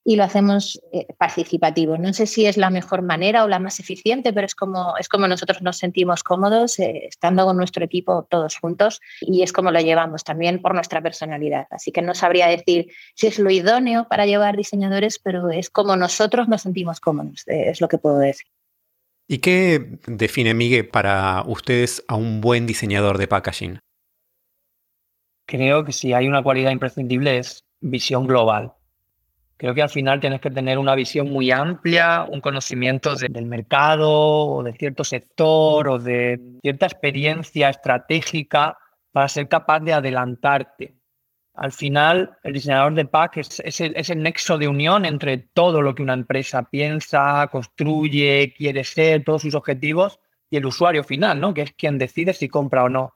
y 0.05 0.15
lo 0.15 0.23
hacemos 0.23 0.79
eh, 0.91 1.07
participativo. 1.17 1.97
No 1.97 2.13
sé 2.13 2.27
si 2.27 2.45
es 2.45 2.57
la 2.57 2.69
mejor 2.69 3.01
manera 3.01 3.43
o 3.43 3.47
la 3.47 3.59
más 3.59 3.79
eficiente, 3.79 4.33
pero 4.33 4.45
es 4.45 4.55
como, 4.55 4.97
es 4.97 5.07
como 5.07 5.27
nosotros 5.27 5.61
nos 5.61 5.77
sentimos 5.77 6.23
cómodos 6.23 6.77
eh, 6.79 7.05
estando 7.07 7.45
con 7.45 7.57
nuestro 7.57 7.85
equipo 7.85 8.27
todos 8.29 8.57
juntos 8.57 8.99
y 9.21 9.43
es 9.43 9.53
como 9.53 9.71
lo 9.71 9.79
llevamos 9.79 10.23
también 10.23 10.61
por 10.61 10.73
nuestra 10.73 11.01
personalidad. 11.01 11.67
Así 11.71 11.91
que 11.91 12.01
no 12.01 12.15
sabría 12.15 12.47
decir 12.47 12.87
si 13.15 13.27
es 13.27 13.39
lo 13.39 13.49
idóneo 13.49 14.07
para 14.09 14.25
llevar 14.25 14.57
diseñadores, 14.57 15.19
pero 15.19 15.49
es 15.49 15.69
como 15.69 15.95
nosotros 15.95 16.47
nos 16.49 16.63
sentimos 16.63 16.99
cómodos, 16.99 17.47
eh, 17.47 17.69
es 17.69 17.79
lo 17.79 17.87
que 17.87 17.97
puedo 17.97 18.17
decir. 18.17 18.47
¿Y 19.25 19.37
qué 19.37 19.99
define, 20.05 20.53
Miguel, 20.53 20.89
para 20.89 21.43
ustedes 21.47 22.03
a 22.09 22.15
un 22.15 22.41
buen 22.41 22.67
diseñador 22.67 23.17
de 23.17 23.27
packaging? 23.27 23.79
Creo 25.47 25.85
que 25.85 25.93
si 25.93 26.11
hay 26.11 26.27
una 26.27 26.43
cualidad 26.43 26.71
imprescindible 26.71 27.37
es 27.37 27.63
visión 27.79 28.27
global 28.27 28.73
Creo 29.63 29.73
que 29.73 29.81
al 29.81 29.89
final 29.89 30.19
tienes 30.19 30.41
que 30.41 30.51
tener 30.51 30.77
una 30.77 30.93
visión 30.93 31.31
muy 31.31 31.49
amplia, 31.49 32.25
un 32.29 32.41
conocimiento 32.41 33.15
del 33.15 33.45
mercado 33.45 34.11
o 34.11 34.61
de 34.61 34.73
cierto 34.73 35.05
sector 35.05 35.87
o 35.87 35.99
de 35.99 36.37
cierta 36.61 36.85
experiencia 36.85 37.69
estratégica 37.69 38.77
para 39.13 39.29
ser 39.29 39.47
capaz 39.47 39.79
de 39.79 39.93
adelantarte. 39.93 40.95
Al 41.53 41.71
final, 41.71 42.37
el 42.43 42.51
diseñador 42.51 42.93
de 42.93 43.05
pack 43.05 43.37
es, 43.37 43.79
el, 43.79 43.95
es, 43.95 44.09
el, 44.09 44.21
nexo 44.21 44.57
de 44.57 44.67
unión 44.67 45.05
entre 45.05 45.37
todo 45.37 45.81
lo 45.81 45.95
que 45.95 46.03
una 46.03 46.13
empresa 46.13 46.63
piensa, 46.63 47.47
construye, 47.49 48.53
quiere 48.57 48.83
ser, 48.83 49.23
todos 49.23 49.43
sus 49.43 49.55
objetivos, 49.55 50.19
y 50.49 50.57
el 50.57 50.65
usuario 50.65 51.05
final, 51.05 51.39
¿no? 51.39 51.53
que 51.53 51.61
es 51.61 51.71
quien 51.71 51.97
decide 51.97 52.33
si 52.33 52.49
compra 52.49 52.83
o 52.83 52.89
no. 52.89 53.13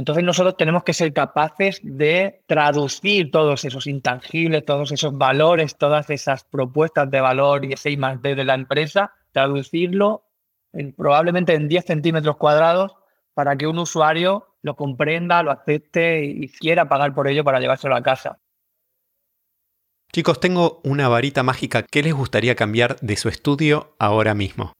Entonces 0.00 0.24
nosotros 0.24 0.56
tenemos 0.56 0.82
que 0.82 0.94
ser 0.94 1.12
capaces 1.12 1.78
de 1.82 2.42
traducir 2.46 3.30
todos 3.30 3.66
esos 3.66 3.86
intangibles, 3.86 4.64
todos 4.64 4.92
esos 4.92 5.18
valores, 5.18 5.76
todas 5.76 6.08
esas 6.08 6.42
propuestas 6.44 7.10
de 7.10 7.20
valor 7.20 7.66
y 7.66 7.74
ese 7.74 7.90
I 7.90 7.98
más 7.98 8.22
D 8.22 8.34
de 8.34 8.44
la 8.44 8.54
empresa, 8.54 9.12
traducirlo 9.32 10.24
en, 10.72 10.94
probablemente 10.94 11.52
en 11.52 11.68
10 11.68 11.84
centímetros 11.84 12.38
cuadrados 12.38 12.96
para 13.34 13.56
que 13.56 13.66
un 13.66 13.78
usuario 13.78 14.56
lo 14.62 14.74
comprenda, 14.74 15.42
lo 15.42 15.50
acepte 15.50 16.24
y 16.24 16.48
quiera 16.48 16.88
pagar 16.88 17.12
por 17.12 17.28
ello 17.28 17.44
para 17.44 17.60
llevárselo 17.60 17.94
a 17.94 18.02
casa. 18.02 18.38
Chicos, 20.14 20.40
tengo 20.40 20.80
una 20.82 21.08
varita 21.08 21.42
mágica. 21.42 21.82
¿Qué 21.82 22.02
les 22.02 22.14
gustaría 22.14 22.54
cambiar 22.54 22.98
de 23.00 23.16
su 23.16 23.28
estudio 23.28 23.96
ahora 23.98 24.32
mismo? 24.32 24.72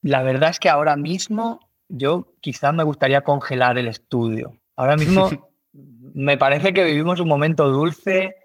La 0.00 0.22
verdad 0.22 0.48
es 0.48 0.60
que 0.60 0.70
ahora 0.70 0.96
mismo 0.96 1.65
yo 1.88 2.32
quizás 2.40 2.74
me 2.74 2.84
gustaría 2.84 3.22
congelar 3.22 3.78
el 3.78 3.88
estudio. 3.88 4.56
Ahora 4.76 4.96
mismo 4.96 5.30
me 6.14 6.36
parece 6.36 6.72
que 6.72 6.84
vivimos 6.84 7.20
un 7.20 7.28
momento 7.28 7.68
dulce, 7.68 8.36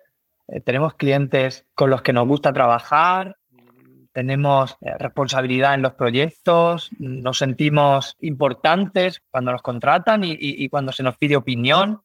eh, 0.47 0.61
tenemos 0.61 0.95
clientes 0.95 1.65
con 1.73 1.89
los 1.89 2.01
que 2.01 2.13
nos 2.13 2.27
gusta 2.27 2.53
trabajar, 2.53 3.37
tenemos 4.11 4.77
eh, 4.81 4.91
responsabilidad 4.97 5.73
en 5.73 5.81
los 5.81 5.93
proyectos, 5.93 6.89
nos 6.99 7.37
sentimos 7.37 8.17
importantes 8.19 9.21
cuando 9.29 9.51
nos 9.51 9.61
contratan 9.61 10.21
y, 10.23 10.67
cuando 10.69 10.91
se 10.91 11.03
nos 11.03 11.17
pide 11.17 11.35
opinión. 11.35 12.01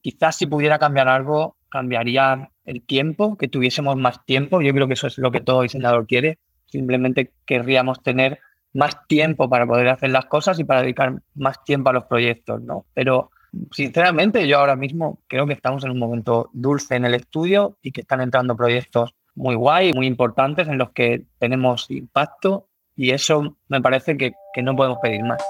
Quizás 0.00 0.36
si 0.36 0.46
pudiera 0.46 0.78
cambiar 0.78 1.08
algo, 1.08 1.56
cambiaría 1.68 2.50
el 2.64 2.82
tiempo, 2.82 3.36
que 3.36 3.48
tuviésemos 3.48 3.96
más 3.96 4.24
tiempo. 4.24 4.62
Yo 4.62 4.72
creo 4.72 4.88
que 4.88 4.94
eso 4.94 5.06
es 5.06 5.18
lo 5.18 5.30
que 5.30 5.40
todo 5.40 5.62
diseñador 5.62 6.06
quiere. 6.06 6.38
Simplemente 6.66 7.32
querríamos 7.44 8.02
tener 8.02 8.40
más 8.74 9.06
tiempo 9.06 9.48
para 9.48 9.66
poder 9.66 9.88
hacer 9.88 10.10
las 10.10 10.26
cosas 10.26 10.58
y 10.58 10.64
para 10.64 10.82
dedicar 10.82 11.20
más 11.34 11.62
tiempo 11.64 11.90
a 11.90 11.92
los 11.92 12.04
proyectos, 12.04 12.62
¿no? 12.62 12.86
Pero 12.94 13.30
sinceramente 13.70 14.46
yo 14.48 14.58
ahora 14.58 14.76
mismo 14.76 15.20
creo 15.26 15.46
que 15.46 15.52
estamos 15.52 15.84
en 15.84 15.90
un 15.90 15.98
momento 15.98 16.50
dulce 16.52 16.96
en 16.96 17.04
el 17.04 17.14
estudio 17.14 17.76
y 17.82 17.92
que 17.92 18.00
están 18.00 18.20
entrando 18.20 18.56
proyectos 18.56 19.14
muy 19.34 19.54
guay, 19.54 19.92
muy 19.92 20.06
importantes 20.06 20.68
en 20.68 20.78
los 20.78 20.90
que 20.90 21.24
tenemos 21.38 21.90
impacto 21.90 22.68
y 22.96 23.10
eso 23.10 23.56
me 23.68 23.80
parece 23.80 24.16
que, 24.16 24.32
que 24.54 24.62
no 24.62 24.76
podemos 24.76 24.98
pedir 25.02 25.22
más. 25.24 25.42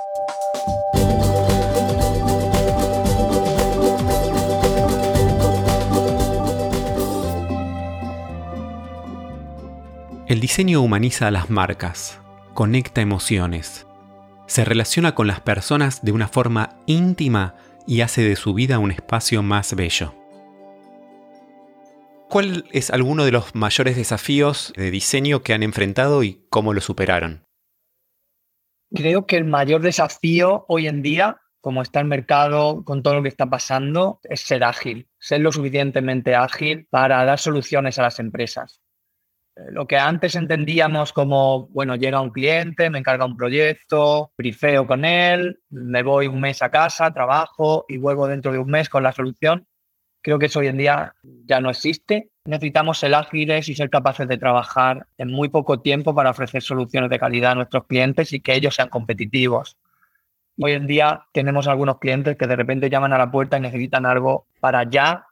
El 10.33 10.41
diseño 10.41 10.81
humaniza 10.81 11.29
a 11.29 11.31
las 11.31 11.51
marcas, 11.51 12.22
conecta 12.55 13.01
emociones, 13.01 13.87
se 14.47 14.65
relaciona 14.65 15.15
con 15.15 15.27
las 15.27 15.41
personas 15.41 16.03
de 16.03 16.13
una 16.13 16.29
forma 16.29 16.77
íntima 16.87 17.55
y 17.87 18.03
hace 18.03 18.23
de 18.23 18.37
su 18.37 18.55
vida 18.55 18.79
un 18.79 18.91
espacio 18.91 19.43
más 19.43 19.75
bello. 19.75 20.15
¿Cuál 22.29 22.65
es 22.73 22.91
alguno 22.91 23.25
de 23.25 23.33
los 23.33 23.55
mayores 23.55 23.97
desafíos 23.97 24.73
de 24.77 24.91
diseño 24.91 25.43
que 25.43 25.53
han 25.53 25.63
enfrentado 25.63 26.23
y 26.23 26.47
cómo 26.49 26.73
lo 26.73 26.81
superaron? 26.81 27.45
Creo 28.95 29.27
que 29.27 29.37
el 29.37 29.45
mayor 29.45 29.83
desafío 29.83 30.65
hoy 30.69 30.87
en 30.87 31.03
día, 31.03 31.41
como 31.61 31.83
está 31.83 32.01
el 32.01 32.07
mercado, 32.07 32.85
con 32.85 33.03
todo 33.03 33.15
lo 33.15 33.23
que 33.23 33.29
está 33.29 33.47
pasando, 33.47 34.21
es 34.25 34.41
ser 34.43 34.65
ágil, 34.65 35.09
ser 35.19 35.41
lo 35.41 35.53
suficientemente 35.53 36.35
ágil 36.35 36.87
para 36.91 37.25
dar 37.25 37.39
soluciones 37.39 37.99
a 37.99 38.03
las 38.03 38.19
empresas. 38.19 38.83
Eh, 39.57 39.71
lo 39.71 39.87
que 39.87 39.97
antes 39.97 40.35
entendíamos 40.35 41.13
como, 41.13 41.69
bueno, 41.69 41.97
llega 41.97 42.21
un 42.21 42.31
cliente, 42.31 42.91
me 42.91 42.99
encarga 42.99 43.25
un 43.25 43.37
proyecto, 43.37 44.33
brifeo 44.37 44.87
con 44.87 45.05
él, 45.05 45.61
me 45.71 46.03
voy 46.03 46.27
un 46.27 46.41
mes 46.41 46.63
a 46.63 46.71
casa, 46.71 47.13
trabajo 47.13 47.85
y 47.89 47.99
vuelvo 47.99 48.27
dentro 48.27 48.53
de 48.53 48.59
un 48.59 48.71
mes 48.71 48.89
con 48.89 49.03
la 49.03 49.13
solución. 49.13 49.67
Creo 50.23 50.39
que 50.39 50.47
eso 50.47 50.61
hoy 50.61 50.69
en 50.69 50.79
día 50.79 51.15
ya 51.47 51.61
no 51.61 51.69
existe. 51.71 52.31
Necesitamos 52.45 52.99
ser 52.99 53.15
ágiles 53.15 53.69
y 53.69 53.75
ser 53.75 53.91
capaces 53.91 54.29
de 54.29 54.39
trabajar 54.39 55.07
en 55.19 55.29
muy 55.33 55.49
poco 55.49 55.81
tiempo 55.81 56.15
para 56.15 56.31
ofrecer 56.31 56.63
soluciones 56.63 57.11
de 57.11 57.19
calidad 57.19 57.53
a 57.53 57.57
nuestros 57.57 57.87
clientes 57.87 58.33
y 58.33 58.41
que 58.41 58.55
ellos 58.55 58.77
sean 58.77 58.89
competitivos. 58.89 59.77
Hoy 60.61 60.73
en 60.73 60.87
día 60.87 61.27
tenemos 61.33 61.67
algunos 61.67 61.99
clientes 61.99 62.37
que 62.37 62.47
de 62.47 62.57
repente 62.57 62.89
llaman 62.89 63.13
a 63.13 63.19
la 63.19 63.31
puerta 63.31 63.59
y 63.59 63.61
necesitan 63.61 64.07
algo 64.07 64.47
para 64.61 64.89
ya 64.89 65.27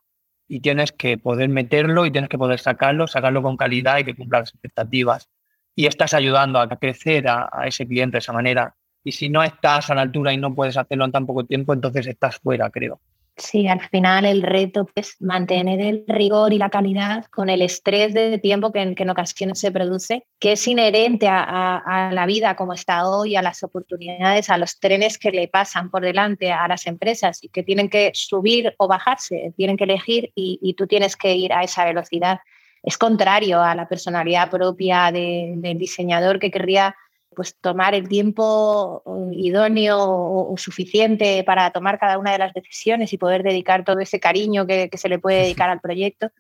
y 0.50 0.58
tienes 0.58 0.90
que 0.90 1.16
poder 1.16 1.48
meterlo 1.48 2.04
y 2.04 2.10
tienes 2.10 2.28
que 2.28 2.36
poder 2.36 2.58
sacarlo, 2.58 3.06
sacarlo 3.06 3.40
con 3.40 3.56
calidad 3.56 3.98
y 3.98 4.04
que 4.04 4.16
cumpla 4.16 4.40
las 4.40 4.50
expectativas. 4.50 5.30
Y 5.76 5.86
estás 5.86 6.12
ayudando 6.12 6.58
a 6.58 6.68
crecer 6.76 7.28
a, 7.28 7.48
ese 7.66 7.86
cliente 7.86 8.16
de 8.16 8.18
esa 8.18 8.32
manera. 8.32 8.74
Y 9.04 9.12
si 9.12 9.28
no 9.28 9.44
estás 9.44 9.90
a 9.90 9.94
la 9.94 10.02
altura 10.02 10.32
y 10.32 10.38
no 10.38 10.52
puedes 10.52 10.76
hacerlo 10.76 11.04
en 11.04 11.12
tan 11.12 11.24
poco 11.24 11.44
tiempo, 11.44 11.72
entonces 11.72 12.08
estás 12.08 12.38
fuera, 12.38 12.68
creo. 12.68 13.00
Sí, 13.36 13.68
al 13.68 13.80
final 13.88 14.26
el 14.26 14.42
reto 14.42 14.88
es 14.94 15.16
mantener 15.20 15.80
el 15.80 16.04
rigor 16.06 16.52
y 16.52 16.58
la 16.58 16.68
calidad 16.68 17.24
con 17.26 17.48
el 17.48 17.62
estrés 17.62 18.12
de 18.12 18.38
tiempo 18.38 18.70
que 18.70 18.82
en, 18.82 19.10
ocasiones 19.10 19.58
se 19.58 19.72
produce, 19.72 20.26
que 20.38 20.52
es 20.52 20.68
inherente 20.68 21.26
a, 21.28 22.10
la 22.12 22.26
vida 22.26 22.54
como 22.54 22.74
está 22.74 23.08
hoy, 23.08 23.36
a 23.36 23.42
las 23.42 23.62
oportunidades, 23.62 24.50
a 24.50 24.58
los 24.58 24.78
trenes 24.78 25.18
que 25.18 25.30
le 25.30 25.48
pasan 25.48 25.90
por 25.90 26.02
delante 26.02 26.52
a 26.52 26.68
las 26.68 26.86
empresas 26.86 27.42
y 27.42 27.48
que 27.48 27.62
tienen 27.62 27.88
que 27.88 28.10
subir 28.14 28.74
o 28.78 28.88
bajarse, 28.88 29.54
tienen 29.56 29.78
que 29.78 29.84
elegir 29.84 30.32
y, 30.34 30.74
tú 30.74 30.86
tienes 30.86 31.16
que 31.16 31.34
ir 31.34 31.52
a 31.54 31.62
esa 31.62 31.84
velocidad. 31.86 32.40
Es 32.82 32.98
contrario 32.98 33.62
a 33.62 33.74
la 33.74 33.88
personalidad 33.88 34.50
propia 34.50 35.10
del 35.12 35.78
diseñador 35.78 36.38
que 36.38 36.50
querría 36.50 36.94
pues 37.34 37.56
tomar 37.56 37.94
el 37.94 38.08
tiempo 38.08 39.02
uh, 39.04 39.30
idóneo 39.32 39.98
o, 40.00 40.56
suficiente 40.56 41.42
para 41.44 41.70
tomar 41.70 41.98
cada 41.98 42.18
una 42.18 42.32
de 42.32 42.38
las 42.38 42.52
decisiones 42.52 43.12
y 43.12 43.18
poder 43.18 43.42
dedicar 43.42 43.84
todo 43.84 44.00
ese 44.00 44.20
cariño 44.20 44.66
que, 44.66 44.90
se 44.94 45.08
le 45.08 45.18
puede 45.18 45.42
dedicar 45.42 45.70
al 45.70 45.80
proyecto. 45.80 46.30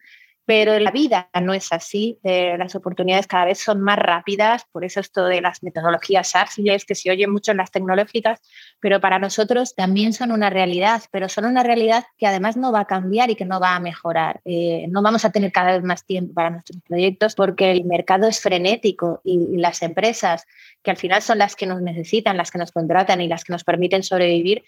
Pero 0.46 0.78
la 0.78 0.90
vida 0.90 1.30
no 1.40 1.54
es 1.54 1.72
así, 1.72 2.18
eh, 2.24 2.56
las 2.58 2.74
oportunidades 2.74 3.26
cada 3.26 3.44
vez 3.44 3.58
son 3.58 3.80
más 3.80 3.98
rápidas, 3.98 4.64
por 4.72 4.84
eso 4.84 4.98
esto 4.98 5.24
de 5.26 5.40
las 5.40 5.62
metodologías 5.62 6.34
ágiles 6.34 6.84
que 6.84 6.94
se 6.94 7.10
oye 7.10 7.26
mucho 7.26 7.52
en 7.52 7.58
las 7.58 7.70
tecnológicas, 7.70 8.40
pero 8.80 9.00
para 9.00 9.18
nosotros 9.18 9.74
también 9.74 10.12
son 10.12 10.32
una 10.32 10.50
realidad, 10.50 11.02
pero 11.12 11.28
son 11.28 11.44
una 11.44 11.62
realidad 11.62 12.04
que 12.18 12.26
además 12.26 12.56
no 12.56 12.72
va 12.72 12.80
a 12.80 12.84
cambiar 12.86 13.30
y 13.30 13.36
que 13.36 13.44
no 13.44 13.60
va 13.60 13.76
a 13.76 13.80
mejorar. 13.80 14.40
Eh, 14.44 14.86
no 14.88 15.02
vamos 15.02 15.24
a 15.24 15.30
tener 15.30 15.52
cada 15.52 15.72
vez 15.72 15.84
más 15.84 16.04
tiempo 16.04 16.34
para 16.34 16.50
nuestros 16.50 16.80
proyectos 16.82 17.34
porque 17.34 17.70
el 17.70 17.84
mercado 17.84 18.26
es 18.26 18.40
frenético 18.40 19.20
y 19.24 19.56
las 19.56 19.82
empresas 19.82 20.46
que 20.82 20.90
al 20.90 20.96
final 20.96 21.22
son 21.22 21.38
las 21.38 21.54
que 21.54 21.66
nos 21.66 21.80
necesitan, 21.82 22.36
las 22.36 22.50
que 22.50 22.58
nos 22.58 22.72
contratan 22.72 23.20
y 23.20 23.28
las 23.28 23.44
que 23.44 23.52
nos 23.52 23.64
permiten 23.64 24.02
sobrevivir, 24.02 24.64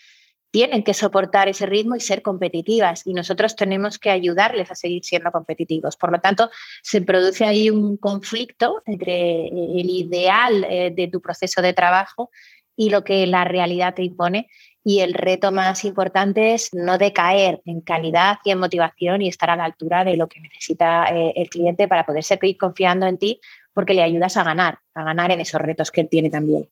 tienen 0.52 0.84
que 0.84 0.94
soportar 0.94 1.48
ese 1.48 1.66
ritmo 1.66 1.96
y 1.96 2.00
ser 2.00 2.22
competitivas 2.22 3.06
y 3.06 3.14
nosotros 3.14 3.56
tenemos 3.56 3.98
que 3.98 4.10
ayudarles 4.10 4.70
a 4.70 4.74
seguir 4.74 5.02
siendo 5.02 5.32
competitivos. 5.32 5.96
Por 5.96 6.12
lo 6.12 6.20
tanto, 6.20 6.50
se 6.82 7.00
produce 7.00 7.44
ahí 7.44 7.70
un 7.70 7.96
conflicto 7.96 8.82
entre 8.84 9.48
el 9.48 9.90
ideal 9.90 10.64
eh, 10.68 10.92
de 10.94 11.08
tu 11.08 11.22
proceso 11.22 11.62
de 11.62 11.72
trabajo 11.72 12.30
y 12.76 12.90
lo 12.90 13.02
que 13.02 13.26
la 13.26 13.44
realidad 13.44 13.94
te 13.94 14.04
impone. 14.04 14.48
Y 14.84 15.00
el 15.00 15.14
reto 15.14 15.52
más 15.52 15.84
importante 15.84 16.52
es 16.52 16.68
no 16.74 16.98
decaer 16.98 17.62
en 17.64 17.80
calidad 17.80 18.38
y 18.44 18.50
en 18.50 18.58
motivación 18.58 19.22
y 19.22 19.28
estar 19.28 19.48
a 19.48 19.56
la 19.56 19.64
altura 19.64 20.04
de 20.04 20.16
lo 20.16 20.28
que 20.28 20.40
necesita 20.40 21.06
eh, 21.06 21.32
el 21.36 21.48
cliente 21.48 21.88
para 21.88 22.04
poder 22.04 22.24
seguir 22.24 22.58
confiando 22.58 23.06
en 23.06 23.16
ti 23.16 23.40
porque 23.72 23.94
le 23.94 24.02
ayudas 24.02 24.36
a 24.36 24.44
ganar, 24.44 24.80
a 24.94 25.02
ganar 25.02 25.30
en 25.30 25.40
esos 25.40 25.62
retos 25.62 25.90
que 25.90 26.02
él 26.02 26.08
tiene 26.10 26.28
también. 26.28 26.68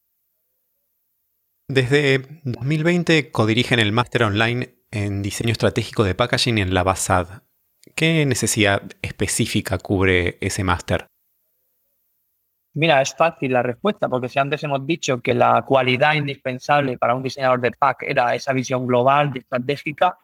Desde 1.73 2.19
2020 2.43 3.31
codirigen 3.31 3.79
el 3.79 3.93
máster 3.93 4.23
online 4.23 4.75
en 4.91 5.21
diseño 5.21 5.53
estratégico 5.53 6.03
de 6.03 6.13
packaging 6.13 6.57
en 6.57 6.73
la 6.73 6.83
BASAD. 6.83 7.43
¿Qué 7.95 8.25
necesidad 8.25 8.81
específica 9.01 9.77
cubre 9.77 10.37
ese 10.41 10.65
máster? 10.65 11.07
Mira, 12.73 13.01
es 13.01 13.15
fácil 13.15 13.53
la 13.53 13.63
respuesta, 13.63 14.09
porque 14.09 14.27
si 14.27 14.37
antes 14.37 14.61
hemos 14.65 14.85
dicho 14.85 15.21
que 15.21 15.33
la 15.33 15.61
cualidad 15.61 16.15
indispensable 16.15 16.97
para 16.97 17.15
un 17.15 17.23
diseñador 17.23 17.61
de 17.61 17.71
pack 17.71 18.03
era 18.03 18.35
esa 18.35 18.51
visión 18.51 18.85
global 18.85 19.31
estratégica, 19.33 20.19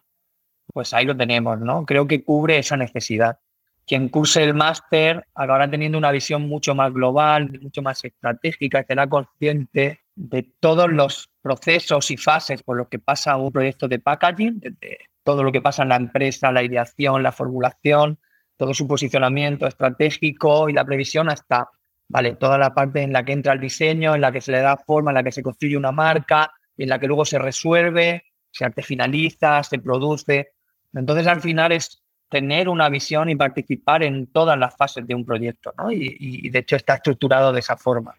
pues 0.74 0.94
ahí 0.94 1.06
lo 1.06 1.16
tenemos, 1.16 1.62
¿no? 1.62 1.86
Creo 1.86 2.06
que 2.06 2.26
cubre 2.26 2.58
esa 2.58 2.76
necesidad 2.76 3.40
quien 3.86 4.10
curse 4.10 4.44
el 4.44 4.54
máster 4.54 5.26
acabará 5.34 5.72
teniendo 5.72 5.98
una 5.98 6.12
visión 6.12 6.42
mucho 6.50 6.76
más 6.76 6.92
global, 6.92 7.58
mucho 7.62 7.82
más 7.82 8.04
estratégica, 8.04 8.84
será 8.84 9.08
consciente 9.08 10.02
de 10.18 10.44
todos 10.60 10.92
los 10.92 11.30
procesos 11.42 12.12
y 12.12 12.18
fases 12.18 12.64
por 12.64 12.76
los 12.76 12.88
que 12.90 13.00
pasa 13.00 13.38
un 13.38 13.52
proyecto 13.52 13.88
de 13.88 14.00
packaging, 14.00 14.60
desde 14.60 14.98
todo 15.24 15.44
lo 15.44 15.52
que 15.52 15.62
pasa 15.62 15.84
en 15.84 15.90
la 15.90 15.96
empresa, 15.96 16.52
la 16.52 16.64
ideación, 16.64 17.22
la 17.22 17.32
formulación, 17.32 18.20
todo 18.58 18.74
su 18.74 18.88
posicionamiento 18.88 19.68
estratégico 19.68 20.70
y 20.70 20.74
la 20.74 20.84
previsión 20.84 21.30
hasta 21.30 21.70
vale, 22.10 22.36
toda 22.36 22.58
la 22.58 22.74
parte 22.74 23.02
en 23.02 23.14
la 23.14 23.24
que 23.24 23.34
entra 23.34 23.54
el 23.54 23.60
diseño, 23.60 24.16
en 24.16 24.22
la 24.22 24.32
que 24.32 24.42
se 24.42 24.52
le 24.52 24.62
da 24.62 24.78
forma, 24.78 25.12
en 25.12 25.16
la 25.16 25.24
que 25.24 25.32
se 25.32 25.44
construye 25.44 25.78
una 25.78 25.92
marca, 25.92 26.52
en 26.78 26.90
la 26.90 27.00
que 27.00 27.08
luego 27.08 27.26
se 27.26 27.38
resuelve, 27.40 28.26
se 28.52 28.70
finaliza, 28.82 29.64
se 29.64 29.80
produce. 29.80 30.54
Entonces 30.94 31.28
al 31.28 31.42
final 31.42 31.72
es 31.72 32.02
tener 32.30 32.70
una 32.70 32.90
visión 32.90 33.30
y 33.30 33.36
participar 33.36 34.04
en 34.04 34.28
todas 34.28 34.58
las 34.58 34.76
fases 34.76 35.06
de 35.06 35.16
un 35.16 35.26
proyecto, 35.26 35.74
¿no? 35.78 35.92
Y, 35.92 36.50
de 36.50 36.60
hecho 36.60 36.76
está 36.76 36.96
estructurado 36.96 37.54
de 37.54 37.60
esa 37.60 37.78
forma. 37.78 38.16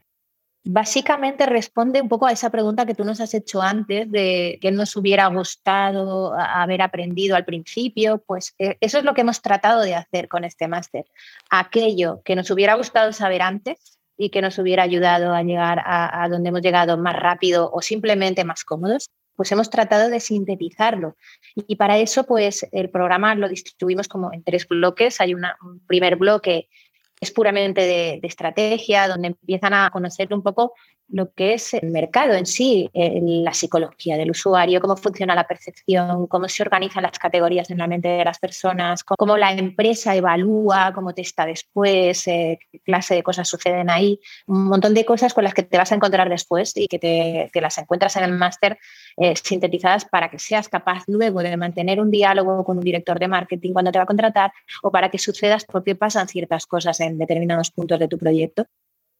Básicamente 0.70 1.46
responde 1.46 2.02
un 2.02 2.11
poco 2.11 2.26
a 2.26 2.33
esa 2.33 2.50
pregunta 2.50 2.85
que 2.85 2.94
tú 2.94 3.02
nos 3.02 3.22
has 3.22 3.33
hecho 3.33 3.62
antes 3.62 4.11
de 4.12 4.59
qué 4.61 4.70
nos 4.70 4.94
hubiera 4.96 5.26
gustado 5.28 6.35
haber 6.35 6.83
aprendido 6.83 7.37
al 7.37 7.46
principio. 7.46 8.22
Pues 8.26 8.54
eh, 8.59 8.76
eso 8.83 8.98
es 8.98 9.04
lo 9.04 9.14
que 9.14 9.22
hemos 9.22 9.40
tratado 9.40 9.81
de 9.81 9.94
hacer 9.94 10.28
con 10.28 10.44
este 10.44 10.68
máster. 10.68 11.07
Aquello 11.48 12.20
que 12.22 12.37
nos 12.37 12.50
hubiera 12.50 12.74
gustado 12.74 13.14
saber 13.14 13.40
antes 13.40 13.98
y 14.18 14.28
que 14.28 14.42
nos 14.42 14.59
hubiera 14.59 14.83
ayudado 14.83 15.33
a 15.33 15.42
llegar 15.42 15.81
a 15.87 16.28
donde 16.28 16.50
hemos 16.50 16.61
llegado 16.61 16.98
más 16.98 17.16
rápido 17.16 17.70
o 17.72 17.81
simplemente 17.81 18.44
más 18.44 18.62
cómodos, 18.62 19.09
pues 19.37 19.50
hemos 19.52 19.70
tratado 19.70 20.11
de 20.11 20.20
sintetizarlo. 20.20 21.16
Y 21.54 21.76
para 21.76 21.96
eso, 21.96 22.24
pues 22.24 22.66
el 22.72 22.90
programa 22.90 23.35
lo 23.37 23.48
distribuimos 23.48 24.07
como 24.07 24.35
en 24.35 24.42
tres 24.42 24.68
bloques. 24.68 25.20
Hay 25.22 25.33
un 25.33 25.46
primer 25.87 26.16
bloque 26.16 26.68
es 27.20 27.31
puramente 27.31 27.83
de, 27.83 28.20
estrategia, 28.22 29.09
donde 29.09 29.28
empiezan 29.28 29.74
a 29.74 29.90
conocer 29.90 30.33
un 30.33 30.42
poco 30.42 30.74
lo 31.11 31.33
que 31.33 31.54
es 31.54 31.72
el 31.72 31.90
mercado 31.90 32.35
en 32.35 32.44
sí, 32.44 32.90
la 32.92 33.54
psicología 33.54 34.18
del 34.18 34.31
usuario, 34.31 34.81
cómo 34.81 34.94
funciona 34.94 35.35
la 35.35 35.46
percepción, 35.46 36.26
cómo 36.26 36.48
se 36.48 36.62
organizan 36.62 37.02
las 37.02 37.18
categorías 37.18 37.70
en 37.70 37.78
la 37.78 37.87
mente 37.87 38.09
de 38.09 38.24
las 38.24 38.38
personas, 38.38 39.04
cómo 39.04 39.38
la 39.38 39.52
empresa 39.52 40.14
evalúa, 40.14 40.92
cómo 40.94 41.14
te 41.14 41.22
está 41.22 41.46
después, 41.46 42.26
eh, 42.28 42.59
qué 42.70 42.81
clase 42.81 43.14
de 43.14 43.22
cosas 43.22 43.48
suceden 43.48 43.88
ahí, 43.88 44.20
un 44.46 44.64
montón 44.64 44.92
de 44.92 45.07
cosas 45.07 45.33
con 45.33 45.44
las 45.44 45.54
que 45.54 45.62
te 45.62 45.78
vas 45.78 45.92
a 45.92 45.94
encontrar 45.94 46.28
después 46.28 46.76
y 46.76 46.88
que 46.88 46.98
te, 46.98 47.50
las 47.59 47.78
encuentras 47.78 48.16
en 48.16 48.24
el 48.24 48.33
máster 48.33 48.78
eh, 49.20 49.35
sintetizadas 49.37 50.04
para 50.04 50.31
que 50.31 50.38
seas 50.38 50.68
capaz 50.68 51.02
luego 51.09 51.40
de 51.40 51.57
mantener 51.57 52.00
un 52.00 52.11
diálogo 52.11 52.64
con 52.64 52.78
un 52.78 52.85
director 52.85 53.18
de 53.18 53.26
marketing 53.28 53.72
cuando 53.72 53.90
te 53.90 53.98
va 53.98 54.04
a 54.04 54.07
contratar 54.07 54.52
o 54.83 54.90
para 54.90 55.11
que 55.11 55.18
sucedas 55.18 55.64
porque 55.64 55.94
pasan 55.94 56.28
ciertas 56.28 56.66
cosas 56.66 57.00
en 57.00 57.18
determinados 57.18 57.70
puntos 57.70 57.98
de 57.98 58.07
tu 58.07 58.16
proyecto. 58.16 58.66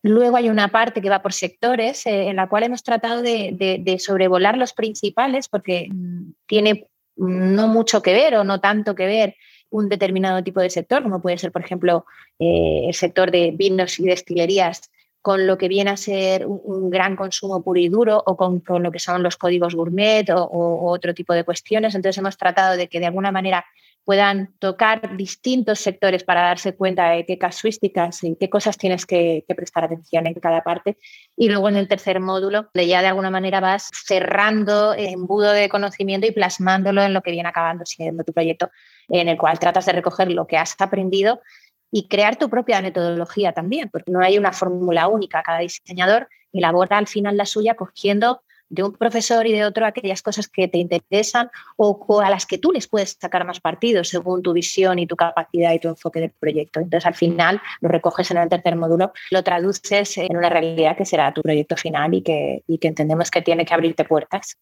Luego 0.03 0.37
hay 0.37 0.49
una 0.49 0.69
parte 0.69 1.03
que 1.03 1.11
va 1.11 1.21
por 1.21 1.33
sectores, 1.33 2.07
eh, 2.07 2.29
en 2.29 2.37
la 2.37 2.49
cual 2.49 2.63
hemos 2.63 2.83
tratado 2.83 3.23
de, 3.23 3.97
sobrevolar 3.99 4.57
los 4.57 4.73
principales, 4.73 5.49
porque 5.49 5.89
mm, 5.91 6.33
tiene 6.47 6.87
no 7.17 7.67
mucho 7.67 8.01
que 8.01 8.13
ver 8.13 8.37
o 8.37 8.45
no 8.45 8.61
tanto 8.61 8.95
que 8.95 9.07
ver 9.07 9.35
un 9.71 9.89
determinado 9.89 10.43
tipo 10.45 10.61
de 10.61 10.71
sector, 10.71 11.03
como 11.03 11.21
puede 11.21 11.39
ser, 11.39 11.51
por 11.51 11.63
ejemplo, 11.63 12.07
eh, 12.39 12.85
el 12.87 12.95
sector 12.95 13.31
de 13.31 13.51
vinos 13.51 13.99
y 13.99 14.05
destilerías, 14.05 14.91
con 15.29 15.47
lo 15.47 15.59
que 15.59 15.69
viene 15.69 15.91
a 15.91 15.97
ser 15.99 16.47
un, 16.47 16.89
gran 16.89 17.15
consumo 17.15 17.63
puro 17.63 17.79
y 17.79 17.91
duro 17.91 18.23
o 18.25 18.35
con, 18.35 18.63
lo 18.83 18.91
que 18.91 18.99
son 18.99 19.23
los 19.23 19.37
códigos 19.37 19.75
gourmet 19.75 20.31
o, 20.31 20.91
otro 20.91 21.13
tipo 21.13 21.35
de 21.35 21.45
cuestiones. 21.45 21.95
Entonces 21.95 22.17
hemos 22.17 22.39
tratado 22.39 22.79
de 22.79 22.89
que 22.89 22.99
de 22.99 23.09
alguna 23.09 23.31
manera 23.31 23.63
puedan 24.07 24.55
tocar 24.59 25.19
distintos 25.19 25.81
sectores 25.81 26.25
para 26.25 26.41
darse 26.41 26.75
cuenta 26.75 27.11
de 27.11 27.27
qué 27.27 27.37
casuísticas 27.37 28.25
y 28.25 28.37
qué 28.37 28.49
cosas 28.49 28.79
tienes 28.79 29.05
que, 29.05 29.45
prestar 29.55 29.85
atención 29.85 30.27
en 30.27 30.33
cada 30.33 30.63
parte. 30.63 30.97
Y 31.37 31.51
luego 31.51 31.69
en 31.69 31.77
el 31.77 31.89
tercer 31.89 32.21
módulo, 32.21 32.71
ya 32.73 33.03
de 33.03 33.09
alguna 33.09 33.29
manera 33.29 33.61
vas 33.61 33.91
cerrando 33.93 34.95
el 34.95 35.09
embudo 35.09 35.53
de 35.53 35.69
conocimiento 35.69 36.27
y 36.27 36.31
plasmándolo 36.31 37.03
en 37.03 37.13
lo 37.13 37.21
que 37.21 37.33
viene 37.33 37.51
acabando 37.51 37.85
siendo 37.85 38.25
tu 38.25 38.33
proyecto, 38.33 38.71
en 39.11 39.29
el 39.29 39.37
cual 39.37 39.59
tratas 39.59 39.85
de 39.85 39.93
recoger 39.93 40.33
lo 40.33 40.47
que 40.47 40.57
has 40.57 40.75
aprendido 40.79 41.43
y 41.91 42.09
crear 42.09 42.37
tu 42.37 42.49
propia 42.49 42.83
metodología 42.83 43.53
también, 43.53 43.89
porque 43.91 44.11
no 44.11 44.21
hay 44.21 44.39
una 44.39 44.53
fórmula 44.53 45.09
única. 45.09 45.43
Cada 45.43 45.61
diseñador 45.61 46.29
elabora 46.53 46.99
al 46.99 47.07
final 47.07 47.37
la 47.37 47.47
suya 47.47 47.75
cogiendo 47.75 48.43
de 48.71 48.83
un 48.83 48.93
profesor 48.93 49.47
y 49.47 49.53
de 49.53 49.65
otro 49.65 49.87
aquellas 49.87 50.23
cosas 50.23 50.49
que 50.49 50.69
te 50.69 50.79
interesan 50.79 51.51
o, 51.77 52.21
a 52.21 52.31
las 52.31 52.47
que 52.47 52.59
tú 52.59 52.73
les 52.73 52.87
puedes 52.87 53.17
sacar 53.21 53.47
más 53.47 53.61
partido 53.61 54.05
según 54.05 54.43
tu 54.43 54.53
visión 54.53 54.99
y 54.99 55.07
tu 55.07 55.17
capacidad 55.17 55.73
y 55.73 55.79
tu 55.79 55.89
enfoque 55.89 56.21
del 56.21 56.33
proyecto. 56.39 56.81
Entonces, 56.81 57.07
al 57.07 57.15
final, 57.15 57.61
lo 57.81 57.89
recoges 57.89 58.31
en 58.31 58.39
el 58.39 58.49
tercer 58.49 58.77
módulo, 58.77 59.13
lo 59.31 59.43
traduces 59.43 60.19
en 60.19 60.37
una 60.37 60.51
realidad 60.51 60.97
que 60.97 61.07
será 61.07 61.33
tu 61.33 61.43
proyecto 61.43 61.77
final 61.77 62.15
y 62.15 62.23
que, 62.23 62.63
y 62.67 62.79
que 62.79 62.89
entendemos 62.89 63.31
que 63.31 63.43
tiene 63.43 63.65
que 63.65 63.75
abrirte 63.75 64.05
puertas. 64.05 64.57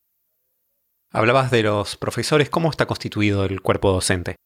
Hablabas 1.11 1.51
de 1.51 1.63
los 1.63 1.97
profesores, 1.97 2.51
¿cómo 2.51 2.71
está 2.71 2.87
constituido 2.87 3.45
el 3.45 3.61
cuerpo 3.61 3.91
docente? 3.91 4.37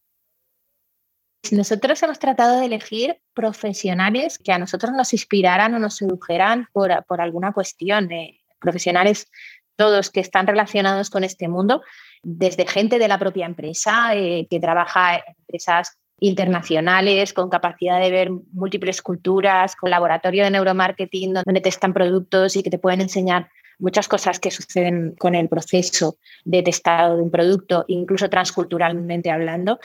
Nosotros 1.52 2.02
hemos 2.02 2.18
tratado 2.18 2.60
de 2.60 2.66
elegir 2.66 3.18
profesionales 3.34 4.38
que 4.38 4.52
a 4.52 4.58
nosotros 4.58 4.92
nos 4.92 5.12
inspiraran 5.12 5.74
o 5.74 5.78
nos 5.78 5.96
sedujeran 5.96 6.68
por, 6.72 7.04
por 7.06 7.20
alguna 7.20 7.52
cuestión. 7.52 8.12
Eh, 8.12 8.40
profesionales 8.60 9.26
todos 9.74 10.10
que 10.10 10.20
están 10.20 10.46
relacionados 10.46 11.08
con 11.08 11.24
este 11.24 11.48
mundo, 11.48 11.82
desde 12.22 12.66
gente 12.66 12.98
de 12.98 13.08
la 13.08 13.18
propia 13.18 13.46
empresa 13.46 14.14
eh, 14.14 14.46
que 14.50 14.60
trabaja 14.60 15.16
en 15.16 15.22
empresas 15.38 15.96
internacionales 16.20 17.32
con 17.32 17.48
capacidad 17.48 17.98
de 17.98 18.10
ver 18.10 18.30
múltiples 18.52 19.00
culturas, 19.00 19.74
con 19.74 19.88
laboratorio 19.88 20.44
de 20.44 20.50
neuromarketing 20.50 21.32
donde 21.32 21.62
testan 21.62 21.94
productos 21.94 22.56
y 22.56 22.62
que 22.62 22.68
te 22.68 22.78
pueden 22.78 23.00
enseñar 23.00 23.48
muchas 23.78 24.06
cosas 24.06 24.38
que 24.38 24.50
suceden 24.50 25.14
con 25.18 25.34
el 25.34 25.48
proceso 25.48 26.18
de 26.44 26.62
testado 26.62 27.16
de 27.16 27.22
un 27.22 27.30
producto, 27.30 27.86
incluso 27.88 28.28
transculturalmente 28.28 29.30
hablando. 29.30 29.80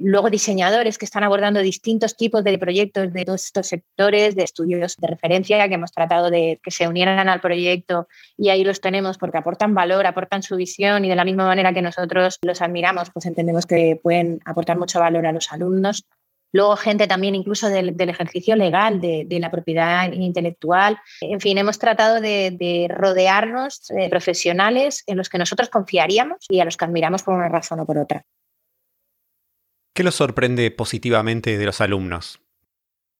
Luego 0.00 0.30
diseñadores 0.30 0.96
que 0.96 1.04
están 1.04 1.24
abordando 1.24 1.60
distintos 1.60 2.16
tipos 2.16 2.44
de 2.44 2.56
proyectos 2.56 3.12
de 3.12 3.24
todos 3.24 3.44
estos 3.44 3.66
sectores, 3.66 4.36
de 4.36 4.44
estudios 4.44 4.96
de 4.96 5.08
referencia 5.08 5.68
que 5.68 5.74
hemos 5.74 5.90
tratado 5.90 6.30
de 6.30 6.60
que 6.62 6.70
se 6.70 6.86
unieran 6.86 7.28
al 7.28 7.40
proyecto 7.40 8.06
y 8.36 8.50
ahí 8.50 8.62
los 8.62 8.80
tenemos 8.80 9.18
porque 9.18 9.38
aportan 9.38 9.74
valor, 9.74 10.06
aportan 10.06 10.44
su 10.44 10.54
visión 10.56 11.04
y 11.04 11.08
de 11.08 11.16
la 11.16 11.24
misma 11.24 11.46
manera 11.46 11.72
que 11.72 11.82
nosotros 11.82 12.38
los 12.42 12.62
admiramos, 12.62 13.10
pues 13.10 13.26
entendemos 13.26 13.66
que 13.66 13.98
pueden 14.00 14.40
aportar 14.44 14.78
mucho 14.78 15.00
valor 15.00 15.26
a 15.26 15.32
los 15.32 15.50
alumnos. 15.52 16.04
Luego 16.52 16.76
gente 16.76 17.06
también 17.06 17.34
incluso 17.34 17.68
del, 17.68 17.94
ejercicio 18.00 18.56
legal, 18.56 19.00
de, 19.00 19.26
la 19.40 19.50
propiedad 19.50 20.10
intelectual. 20.12 20.98
En 21.20 21.40
fin, 21.40 21.58
hemos 21.58 21.78
tratado 21.78 22.20
de, 22.20 22.86
rodearnos 22.88 23.86
de 23.88 24.08
profesionales 24.08 25.02
en 25.06 25.18
los 25.18 25.28
que 25.28 25.38
nosotros 25.38 25.68
confiaríamos 25.68 26.38
y 26.48 26.60
a 26.60 26.64
los 26.64 26.76
que 26.76 26.84
admiramos 26.84 27.22
por 27.22 27.34
una 27.34 27.48
razón 27.48 27.80
o 27.80 27.86
por 27.86 27.98
otra. 27.98 28.24
¿Qué 29.98 30.04
los 30.04 30.14
sorprende 30.14 30.70
positivamente 30.70 31.58
de 31.58 31.66
los 31.66 31.80
alumnos? 31.80 32.40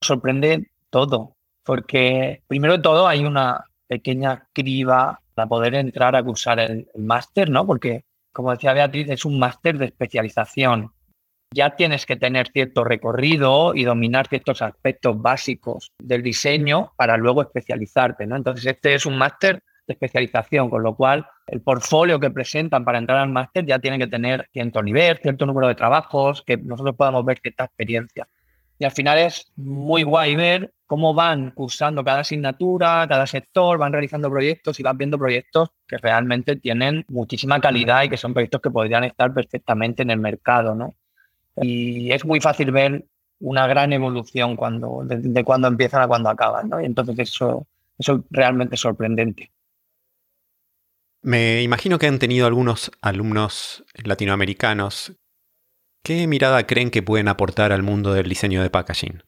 Sorprende 0.01 0.71
todo, 0.91 1.35
porque 1.64 2.45
primero 2.47 2.77
de 2.77 2.83
todo 2.85 3.09
hay 3.09 3.25
una 3.25 3.64
pequeña 3.88 4.47
criba 4.53 5.21
para 5.35 5.49
poder 5.49 5.75
entrar 5.75 6.14
a 6.14 6.23
cursar 6.23 6.61
el, 6.61 6.87
máster, 6.97 7.51
¿no? 7.51 7.67
Porque, 7.67 8.05
como 8.33 8.53
decía 8.53 8.75
Beatriz, 8.75 9.11
es 9.11 9.25
un 9.25 9.41
máster 9.41 9.77
de 9.77 9.87
especialización. 9.87 10.93
Ya 11.53 11.75
tienes 11.75 12.07
que 12.07 12.14
tener 12.14 12.47
cierto 12.53 12.85
recorrido 12.85 13.75
y 13.75 13.83
dominar 13.83 14.29
ciertos 14.29 14.62
aspectos 14.62 15.21
básicos 15.21 15.91
del 15.99 16.23
diseño 16.23 16.93
para 16.95 17.17
luego 17.17 17.43
especializarte, 17.43 18.25
¿no? 18.25 18.37
Entonces, 18.37 18.64
este 18.67 18.95
es 18.95 19.05
un 19.05 19.19
máster 19.19 19.64
de 19.88 19.94
especialización, 19.94 20.70
con 20.70 20.83
lo 20.83 20.94
cual 20.94 21.27
el 21.46 21.61
portfolio 21.61 22.20
que 22.20 22.31
presentan 22.31 22.85
para 22.85 22.98
entrar 22.98 23.18
al 23.18 23.31
máster 23.31 23.66
ya 23.66 23.81
tiene 23.81 23.98
que 23.98 24.07
tener 24.07 24.48
cierto 24.53 24.83
nivel, 24.83 25.18
cierto 25.18 25.46
número 25.46 25.66
de 25.66 25.74
trabajos, 25.74 26.42
que 26.42 26.57
nosotros 26.57 26.94
podamos 26.94 27.24
ver 27.24 27.40
esta 27.42 27.64
experiencia. 27.64 28.29
Y 28.79 28.85
al 28.85 28.92
final 28.92 29.18
es 29.18 29.51
muy 29.57 30.05
guay 30.05 30.37
ver 30.37 30.72
cómo 30.87 31.12
van 31.12 31.51
cursando 31.51 32.05
cada 32.05 32.20
asignatura, 32.20 33.07
cada 33.09 33.27
sector, 33.27 33.77
van 33.77 33.92
realizando 33.92 34.31
proyectos 34.31 34.79
y 34.79 34.83
van 34.83 34.96
viendo 34.96 35.18
proyectos 35.18 35.70
que 35.87 35.98
realmente 35.98 36.57
tienen 36.57 37.05
muchísima 37.09 37.61
calidad 37.61 38.05
y 38.05 38.09
que 38.09 38.16
son 38.16 38.33
proyectos 38.33 38.61
que 38.61 38.70
podrían 38.70 39.05
estar 39.05 39.35
perfectamente 39.35 40.03
en 40.03 40.11
el 40.11 40.20
mercado, 40.20 40.74
¿no? 40.74 40.94
Y 41.57 42.12
es 42.12 42.24
muy 42.24 42.40
fácil 42.40 42.70
ver 42.70 43.05
una 43.40 43.66
gran 43.66 43.92
evolución 43.92 44.55
cuando, 44.55 45.03
de, 45.05 45.44
cuando 45.44 45.66
empiezan 45.68 46.03
a 46.03 46.09
cuando 46.09 46.29
acaban, 46.29 46.68
¿no? 46.68 46.81
Y 46.81 46.85
entonces 46.85 47.18
eso, 47.18 47.66
eso 47.98 48.14
es 48.14 48.20
realmente 48.31 48.77
sorprendente. 48.77 49.51
Me 51.22 51.62
imagino 51.62 51.98
que 51.98 52.07
han 52.07 52.18
tenido 52.18 52.46
algunos 52.46 52.90
alumnos 53.00 53.85
latinoamericanos. 54.04 55.16
¿Qué 56.04 56.26
mirada 56.26 56.66
creen 56.66 56.90
que 56.90 57.02
pueden 57.02 57.28
aportar 57.28 57.72
al 57.72 57.83
mundo 57.83 58.12
del 58.12 58.28
diseño 58.28 58.62
de 58.62 58.70
packaging? 58.70 59.22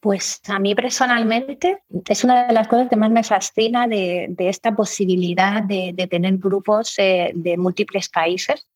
Pues 0.00 0.40
a 0.48 0.58
mí 0.58 0.74
personalmente 0.74 1.82
es 2.08 2.24
una 2.24 2.46
de 2.46 2.52
las 2.52 2.68
cosas 2.68 2.88
que 2.88 2.96
más 2.96 3.10
me 3.10 3.24
fascina 3.24 3.88
de, 3.88 4.32
esta 4.38 4.74
posibilidad 4.74 5.62
de, 5.62 6.06
tener 6.08 6.38
grupos 6.38 6.94
eh, 6.98 7.32
de 7.34 7.56
múltiples 7.56 8.08
países 8.08 8.68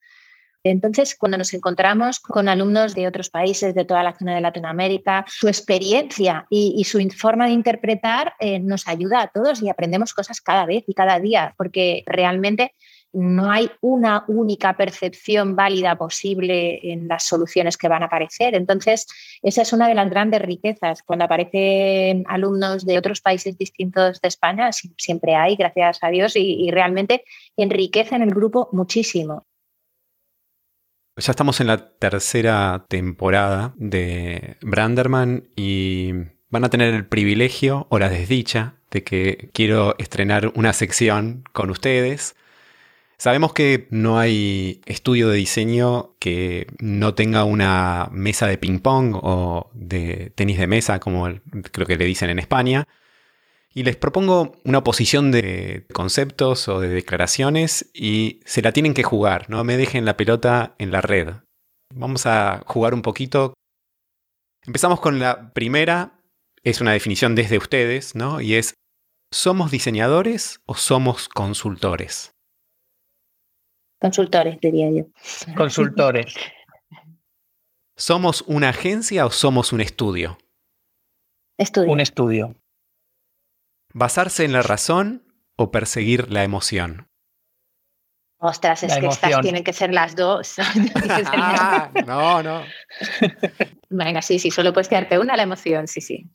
entonces, 0.64 1.16
cuando 1.16 1.38
nos 1.38 1.52
encontramos 1.54 2.20
con 2.20 2.48
alumnos 2.48 2.94
de 2.94 3.08
otros 3.08 3.30
países, 3.30 3.74
de 3.74 3.84
toda 3.84 4.02
la 4.02 4.16
zona 4.16 4.34
de 4.34 4.40
Latinoamérica, 4.40 5.24
su 5.28 5.48
experiencia 5.48 6.46
y, 6.50 6.84
su 6.84 7.00
forma 7.16 7.46
de 7.46 7.52
interpretar 7.52 8.34
eh, 8.38 8.58
nos 8.60 8.86
ayuda 8.86 9.22
a 9.22 9.28
todos 9.28 9.62
y 9.62 9.68
aprendemos 9.68 10.14
cosas 10.14 10.40
cada 10.40 10.66
vez 10.66 10.84
y 10.86 10.94
cada 10.94 11.18
día, 11.18 11.54
porque 11.56 12.04
realmente 12.06 12.74
no 13.12 13.50
hay 13.50 13.70
una 13.80 14.24
única 14.28 14.74
percepción 14.76 15.54
válida 15.54 15.96
posible 15.96 16.92
en 16.92 17.08
las 17.08 17.24
soluciones 17.24 17.76
que 17.76 17.88
van 17.88 18.02
a 18.02 18.06
aparecer. 18.06 18.54
Entonces, 18.54 19.06
esa 19.42 19.62
es 19.62 19.72
una 19.72 19.88
de 19.88 19.94
las 19.94 20.08
grandes 20.08 20.40
riquezas. 20.40 21.02
Cuando 21.02 21.26
aparecen 21.26 22.24
alumnos 22.26 22.86
de 22.86 22.98
otros 22.98 23.20
países 23.20 23.58
distintos 23.58 24.20
de 24.20 24.28
España, 24.28 24.70
siempre 24.72 25.34
hay, 25.34 25.56
gracias 25.56 25.98
a 26.02 26.08
Dios, 26.08 26.36
y, 26.36 26.64
y 26.64 26.70
realmente 26.70 27.24
enriquecen 27.56 28.22
el 28.22 28.30
grupo 28.30 28.68
muchísimo. 28.72 29.44
Ya 31.16 31.32
estamos 31.32 31.60
en 31.60 31.66
la 31.66 31.90
tercera 31.90 32.86
temporada 32.88 33.74
de 33.76 34.56
Branderman 34.62 35.44
y 35.54 36.12
van 36.48 36.64
a 36.64 36.70
tener 36.70 36.94
el 36.94 37.04
privilegio 37.04 37.86
o 37.90 37.98
la 37.98 38.08
desdicha 38.08 38.76
de 38.90 39.04
que 39.04 39.50
quiero 39.52 39.94
estrenar 39.98 40.52
una 40.54 40.72
sección 40.72 41.44
con 41.52 41.68
ustedes. 41.68 42.34
Sabemos 43.18 43.52
que 43.52 43.88
no 43.90 44.18
hay 44.18 44.80
estudio 44.86 45.28
de 45.28 45.36
diseño 45.36 46.14
que 46.18 46.66
no 46.78 47.14
tenga 47.14 47.44
una 47.44 48.08
mesa 48.10 48.46
de 48.46 48.56
ping-pong 48.56 49.14
o 49.14 49.70
de 49.74 50.32
tenis 50.34 50.56
de 50.58 50.66
mesa, 50.66 50.98
como 50.98 51.28
creo 51.72 51.86
que 51.86 51.98
le 51.98 52.06
dicen 52.06 52.30
en 52.30 52.38
España. 52.38 52.88
Y 53.74 53.84
les 53.84 53.96
propongo 53.96 54.52
una 54.64 54.78
oposición 54.78 55.30
de 55.30 55.86
conceptos 55.92 56.68
o 56.68 56.80
de 56.80 56.88
declaraciones 56.88 57.90
y 57.94 58.40
se 58.44 58.60
la 58.60 58.72
tienen 58.72 58.92
que 58.92 59.02
jugar, 59.02 59.48
no 59.48 59.64
me 59.64 59.76
dejen 59.76 60.04
la 60.04 60.16
pelota 60.16 60.74
en 60.78 60.90
la 60.90 61.00
red. 61.00 61.34
Vamos 61.94 62.26
a 62.26 62.62
jugar 62.66 62.92
un 62.92 63.02
poquito. 63.02 63.54
Empezamos 64.66 65.00
con 65.00 65.18
la 65.18 65.52
primera, 65.52 66.20
es 66.62 66.80
una 66.80 66.92
definición 66.92 67.34
desde 67.34 67.58
ustedes, 67.58 68.14
¿no? 68.14 68.40
Y 68.40 68.54
es, 68.54 68.74
¿somos 69.32 69.70
diseñadores 69.70 70.60
o 70.66 70.74
somos 70.74 71.28
consultores? 71.28 72.32
Consultores, 74.00 74.58
diría 74.60 74.90
yo. 74.90 75.06
Consultores. 75.56 76.34
¿Somos 77.96 78.42
una 78.46 78.70
agencia 78.70 79.24
o 79.26 79.30
somos 79.30 79.72
un 79.72 79.80
estudio? 79.80 80.38
Estudio. 81.58 81.92
Un 81.92 82.00
estudio. 82.00 82.61
¿Basarse 83.94 84.44
en 84.44 84.52
la 84.52 84.62
razón 84.62 85.24
o 85.56 85.70
perseguir 85.70 86.30
la 86.32 86.44
emoción? 86.44 87.08
Ostras, 88.38 88.82
es 88.82 88.96
que 88.96 89.06
estas 89.06 89.40
tienen 89.40 89.62
que 89.62 89.72
ser 89.72 89.92
las 89.92 90.16
dos. 90.16 90.56
ah, 91.32 91.92
no, 92.04 92.42
no. 92.42 92.64
Venga, 93.88 94.20
sí, 94.20 94.40
sí, 94.40 94.50
solo 94.50 94.72
puedes 94.72 94.88
quedarte 94.88 95.18
una, 95.18 95.36
la 95.36 95.44
emoción, 95.44 95.86
sí, 95.86 96.00
sí. 96.00 96.28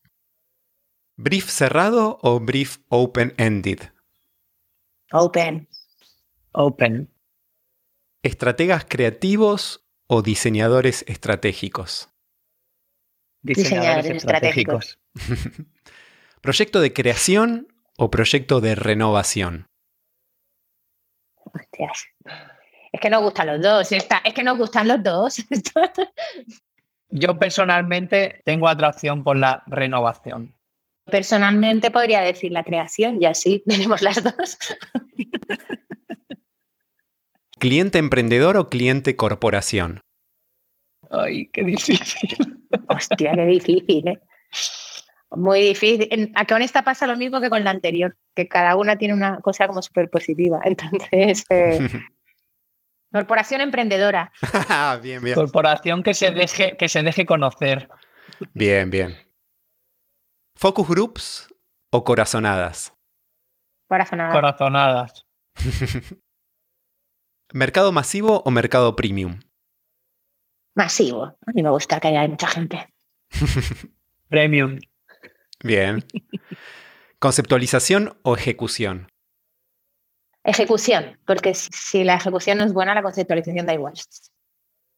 ¿Brief 1.18 1.50
cerrado 1.50 2.18
o 2.22 2.40
brief 2.40 2.78
open-ended? 2.88 3.80
Open. 5.12 5.68
Open. 6.54 7.12
¿Estrategas 8.24 8.86
creativos 8.88 9.86
o 10.08 10.22
diseñadores 10.22 11.04
estratégicos? 11.08 12.10
Diseñadores, 13.42 14.18
estratégicos. 14.18 15.00
¿Proyecto 16.48 16.80
de 16.80 16.94
creación 16.94 17.68
o 17.98 18.10
proyecto 18.10 18.62
de 18.62 18.74
renovación? 18.74 19.68
Hostias. 21.44 22.06
Es 22.94 23.02
que 23.02 23.10
nos 23.10 23.22
gustan 23.22 23.48
los 23.48 23.62
dos. 23.62 23.92
Es 23.92 24.08
que 24.34 24.44
nos 24.44 24.58
gustan 24.58 24.88
los 24.88 25.04
dos. 25.04 25.46
Yo 27.10 27.38
personalmente 27.38 28.44
tengo 28.46 28.70
atracción 28.70 29.26
por 29.26 29.36
la 29.36 29.62
renovación. 29.68 30.56
Personalmente 31.12 31.92
podría 31.92 32.22
decir 32.22 32.54
la 32.54 32.64
creación 32.64 33.22
y 33.22 33.26
así 33.26 33.62
tenemos 33.68 34.02
las 34.02 34.24
dos. 34.24 34.58
¿Cliente 37.60 37.98
emprendedor 37.98 38.56
o 38.56 38.70
cliente 38.70 39.18
corporación? 39.18 40.00
Ay, 41.12 41.48
qué 41.48 41.66
difícil. 41.66 42.38
Hostia, 42.88 43.34
qué 43.36 43.46
difícil, 43.48 44.08
¿eh? 44.08 44.22
Muy 45.32 45.62
difícil. 45.62 46.32
A 46.36 46.46
con 46.46 46.62
esta 46.62 46.84
pasa 46.84 47.08
lo 47.08 47.18
mismo 47.18 47.42
que 47.42 47.50
con 47.50 47.64
la 47.64 47.72
anterior, 47.72 48.16
que 48.34 48.48
cada 48.48 48.76
una 48.76 48.98
tiene 48.98 49.14
una 49.14 49.40
cosa 49.40 49.68
como 49.68 49.82
súper 49.82 50.10
positiva. 50.10 50.60
Entonces, 50.64 51.46
eh, 51.50 51.90
corporación 53.12 53.62
emprendedora. 53.62 54.32
bien, 55.02 55.24
bien. 55.24 55.36
Corporación 55.36 56.04
que 56.04 56.14
se, 56.14 56.32
deje, 56.32 56.78
que 56.78 56.90
se 56.90 57.04
deje 57.04 57.26
conocer. 57.26 57.90
Bien, 58.54 58.90
bien. 58.90 59.16
¿Focus 60.56 60.88
groups 60.88 61.56
o 61.92 62.04
corazonadas? 62.04 62.94
Corazonadas. 63.88 64.34
Corazonadas. 64.34 65.26
¿Mercado 67.54 67.92
masivo 67.92 68.42
o 68.44 68.52
mercado 68.52 68.96
premium? 68.96 69.40
Masivo. 70.76 71.24
A 71.24 71.52
mí 71.54 71.64
me 71.64 71.70
gusta 71.70 72.00
que 72.00 72.10
haya 72.10 72.28
mucha 72.28 72.48
gente. 72.48 72.94
Premium. 74.30 74.80
Bien. 75.64 76.04
¿Conceptualización 77.20 78.18
o 78.22 78.36
ejecución? 78.36 79.08
Ejecución, 80.44 81.20
porque 81.26 81.54
si 81.54 82.04
la 82.04 82.16
ejecución 82.16 82.60
no 82.60 82.64
es 82.64 82.74
buena, 82.74 82.94
la 82.94 83.02
conceptualización 83.02 83.66
da 83.66 83.74
igual. 83.74 83.94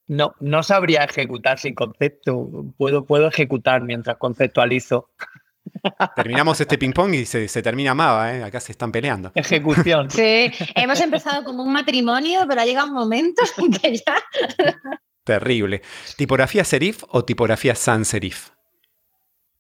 No, 0.07 0.35
no 0.39 0.63
sabría 0.63 1.03
ejecutar 1.03 1.59
sin 1.59 1.75
concepto. 1.75 2.73
Puedo, 2.77 3.05
puedo 3.05 3.27
ejecutar 3.27 3.81
mientras 3.81 4.17
conceptualizo. 4.17 5.09
Terminamos 6.15 6.59
este 6.59 6.77
ping-pong 6.77 7.13
y 7.13 7.25
se, 7.25 7.61
termina 7.61 7.93
Mava, 7.93 8.35
¿eh? 8.35 8.43
Acá 8.43 8.59
se 8.59 8.71
están 8.71 8.91
peleando. 8.91 9.31
Ejecución. 9.35 10.09
Sí, 10.09 10.51
hemos 10.75 10.99
empezado 10.99 11.43
como 11.43 11.63
un 11.63 11.71
matrimonio, 11.71 12.45
pero 12.47 12.61
ha 12.61 12.65
llegado 12.65 12.87
un 12.87 12.93
momento 12.93 13.43
en 13.57 13.71
que 13.71 13.95
ya. 13.97 14.17
Terrible. 15.23 15.81
¿Tipografía 16.17 16.63
serif 16.63 17.03
o 17.09 17.23
tipografía 17.23 17.75
sans 17.75 18.07
serif? 18.07 18.49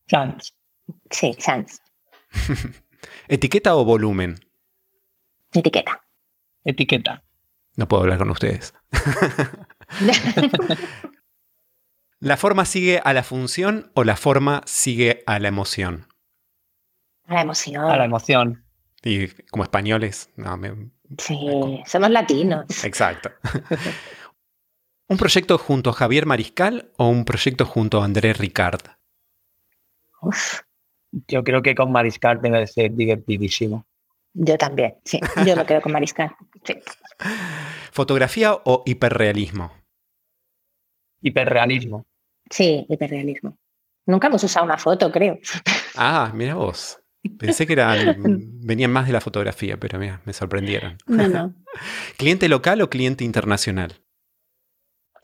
Sans. 0.07 0.58
Sí, 1.09 1.35
sans. 1.39 1.81
¿Etiqueta 3.27 3.75
o 3.75 3.85
volumen? 3.85 4.39
Etiqueta. 5.53 6.01
Etiqueta. 6.63 7.23
No 7.75 7.87
puedo 7.87 8.03
hablar 8.03 8.17
con 8.19 8.29
ustedes. 8.29 8.73
¿La 12.19 12.35
forma 12.35 12.65
sigue 12.65 13.01
a 13.03 13.13
la 13.13 13.23
función 13.23 13.91
o 13.95 14.03
la 14.03 14.17
forma 14.17 14.61
sigue 14.65 15.23
a 15.25 15.39
la 15.39 15.47
emoción? 15.47 16.07
A 17.25 17.35
la 17.35 17.41
emoción. 17.41 17.85
A 17.85 17.95
la 17.95 18.05
emoción. 18.05 18.65
Y 19.03 19.27
como 19.49 19.63
españoles, 19.63 20.29
no, 20.35 20.59
Sí, 21.17 21.81
somos 21.85 22.09
latinos. 22.09 22.83
Exacto. 22.83 23.31
¿Un 25.07 25.17
proyecto 25.17 25.57
junto 25.57 25.89
a 25.89 25.93
Javier 25.93 26.25
Mariscal 26.25 26.91
o 26.97 27.07
un 27.07 27.25
proyecto 27.25 27.65
junto 27.65 28.01
a 28.01 28.05
Andrés 28.05 28.37
Ricard? 28.37 28.81
Yo 31.27 31.43
creo 31.43 31.61
que 31.61 31.75
con 31.75 31.91
Mariscal 31.91 32.41
debe 32.41 32.67
ser 32.67 32.93
divertidísimo. 32.93 33.85
Yo 34.33 34.57
también, 34.57 34.95
sí. 35.03 35.19
Yo 35.45 35.55
lo 35.55 35.65
creo 35.65 35.81
con 35.81 35.91
Mariscal. 35.91 36.35
¿Fotografía 37.91 38.53
o 38.53 38.83
hiperrealismo? 38.85 39.71
Hiperrealismo. 41.21 42.05
Sí, 42.49 42.85
hiperrealismo. 42.87 43.57
Nunca 44.05 44.27
hemos 44.27 44.43
usado 44.43 44.65
una 44.65 44.77
foto, 44.77 45.11
creo. 45.11 45.39
Ah, 46.01 46.31
mira 46.33 46.53
vos. 46.53 46.97
Pensé 47.37 47.67
que 47.67 47.75
venían 47.75 48.91
más 48.91 49.07
de 49.07 49.11
la 49.11 49.19
fotografía, 49.19 49.77
pero 49.77 49.99
mira, 49.99 50.21
me 50.23 50.31
sorprendieron. 50.31 50.97
No, 51.07 51.27
no. 51.27 51.53
¿Cliente 52.17 52.47
local 52.47 52.81
o 52.81 52.89
cliente 52.89 53.25
internacional? 53.25 54.01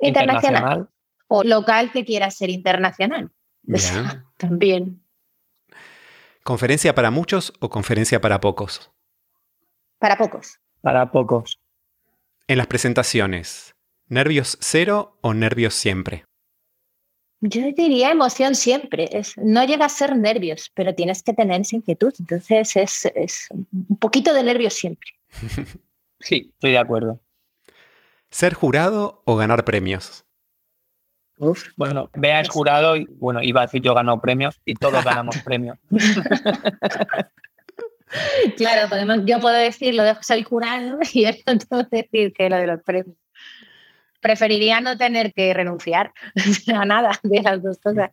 Internacional. 0.01 0.89
O 1.27 1.43
local 1.43 1.91
que 1.93 2.03
quiera 2.03 2.29
ser 2.31 2.49
internacional. 2.49 3.31
También. 4.37 5.04
¿Conferencia 6.45 6.93
para 6.93 7.09
muchos 7.09 7.53
o 7.59 7.71
conferencia 7.71 8.21
para 8.21 8.39
pocos? 8.39 8.91
Para 9.97 10.15
pocos. 10.15 10.59
Para 10.81 11.11
pocos. 11.11 11.59
En 12.47 12.59
las 12.59 12.67
presentaciones, 12.67 13.75
¿nervios 14.09 14.55
cero 14.61 15.17
o 15.21 15.33
nervios 15.33 15.73
siempre? 15.73 16.25
Yo 17.41 17.61
diría 17.75 18.11
emoción 18.11 18.53
siempre. 18.53 19.09
Es, 19.11 19.35
no 19.37 19.63
llega 19.65 19.85
a 19.85 19.89
ser 19.89 20.15
nervios, 20.15 20.71
pero 20.75 20.93
tienes 20.93 21.23
que 21.23 21.33
tener 21.33 21.61
esa 21.61 21.77
inquietud. 21.77 22.13
Entonces 22.19 22.75
es, 22.75 23.05
es 23.15 23.47
un 23.49 23.97
poquito 23.97 24.31
de 24.31 24.43
nervios 24.43 24.75
siempre. 24.75 25.09
sí, 26.19 26.51
estoy 26.53 26.73
de 26.73 26.77
acuerdo. 26.77 27.19
¿Ser 28.29 28.53
jurado 28.53 29.23
o 29.25 29.35
ganar 29.35 29.65
premios? 29.65 30.25
Uf, 31.37 31.67
bueno, 31.75 32.09
Bea 32.13 32.41
es 32.41 32.49
jurado 32.49 32.95
y 32.95 33.05
bueno, 33.19 33.41
iba 33.43 33.61
a 33.61 33.65
decir 33.65 33.81
yo 33.81 33.93
gano 33.93 34.21
premios 34.21 34.61
y 34.65 34.75
todos 34.75 35.03
ganamos 35.03 35.37
premios. 35.39 35.77
claro, 38.57 38.89
podemos, 38.89 39.19
yo 39.25 39.39
puedo 39.39 39.55
decir 39.55 39.95
lo 39.95 40.03
de 40.03 40.15
ser 40.21 40.43
jurado 40.43 40.99
y 41.13 41.25
él 41.25 41.43
no 41.69 41.83
decir 41.83 42.33
que 42.33 42.49
lo 42.49 42.57
de 42.57 42.67
los 42.67 42.81
premios 42.83 43.17
preferiría 44.21 44.81
no 44.81 44.97
tener 44.97 45.33
que 45.33 45.53
renunciar 45.53 46.11
a 46.73 46.85
nada 46.85 47.19
de 47.21 47.41
las 47.43 47.61
dos 47.61 47.77
cosas. 47.77 48.09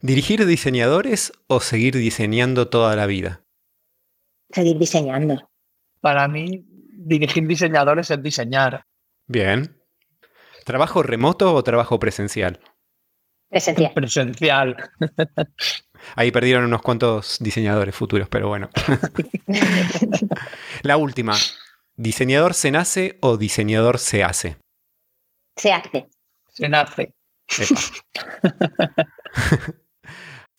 ¿Dirigir 0.00 0.46
diseñadores 0.46 1.32
o 1.48 1.60
seguir 1.60 1.96
diseñando 1.96 2.68
toda 2.68 2.96
la 2.96 3.06
vida? 3.06 3.42
Seguir 4.50 4.78
diseñando. 4.78 5.50
Para 6.00 6.28
mí, 6.28 6.64
dirigir 6.92 7.46
diseñadores 7.46 8.10
es 8.10 8.22
diseñar. 8.22 8.86
Bien. 9.26 9.83
¿Trabajo 10.64 11.02
remoto 11.02 11.54
o 11.54 11.62
trabajo 11.62 11.98
presencial? 11.98 12.60
Presencial. 13.50 13.92
Presencial. 13.92 14.90
Ahí 16.16 16.30
perdieron 16.30 16.64
unos 16.64 16.82
cuantos 16.82 17.38
diseñadores 17.40 17.94
futuros, 17.94 18.28
pero 18.28 18.48
bueno. 18.48 18.68
la 20.82 20.96
última. 20.96 21.34
¿Diseñador 21.96 22.54
se 22.54 22.70
nace 22.70 23.18
o 23.20 23.36
diseñador 23.36 23.98
se 23.98 24.24
hace? 24.24 24.56
Se 25.56 25.72
hace. 25.72 26.08
Se 26.48 26.68
nace. 26.68 27.14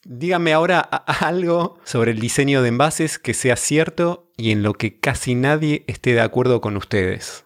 Dígame 0.04 0.54
ahora 0.54 0.80
algo 0.80 1.80
sobre 1.84 2.12
el 2.12 2.20
diseño 2.20 2.62
de 2.62 2.70
envases 2.70 3.18
que 3.18 3.34
sea 3.34 3.56
cierto 3.56 4.32
y 4.38 4.52
en 4.52 4.62
lo 4.62 4.74
que 4.74 5.00
casi 5.00 5.34
nadie 5.34 5.84
esté 5.88 6.14
de 6.14 6.22
acuerdo 6.22 6.62
con 6.62 6.78
ustedes. 6.78 7.45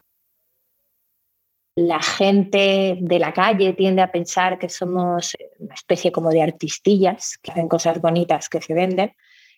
La 1.80 2.02
gente 2.02 2.98
de 3.00 3.18
la 3.18 3.32
calle 3.32 3.72
tiende 3.72 4.02
a 4.02 4.12
pensar 4.12 4.58
que 4.58 4.68
somos 4.68 5.34
una 5.58 5.74
especie 5.74 6.12
como 6.12 6.28
de 6.28 6.42
artistillas 6.42 7.38
que 7.42 7.52
hacen 7.52 7.68
cosas 7.68 8.02
bonitas 8.02 8.50
que 8.50 8.60
se 8.60 8.74
venden 8.74 9.14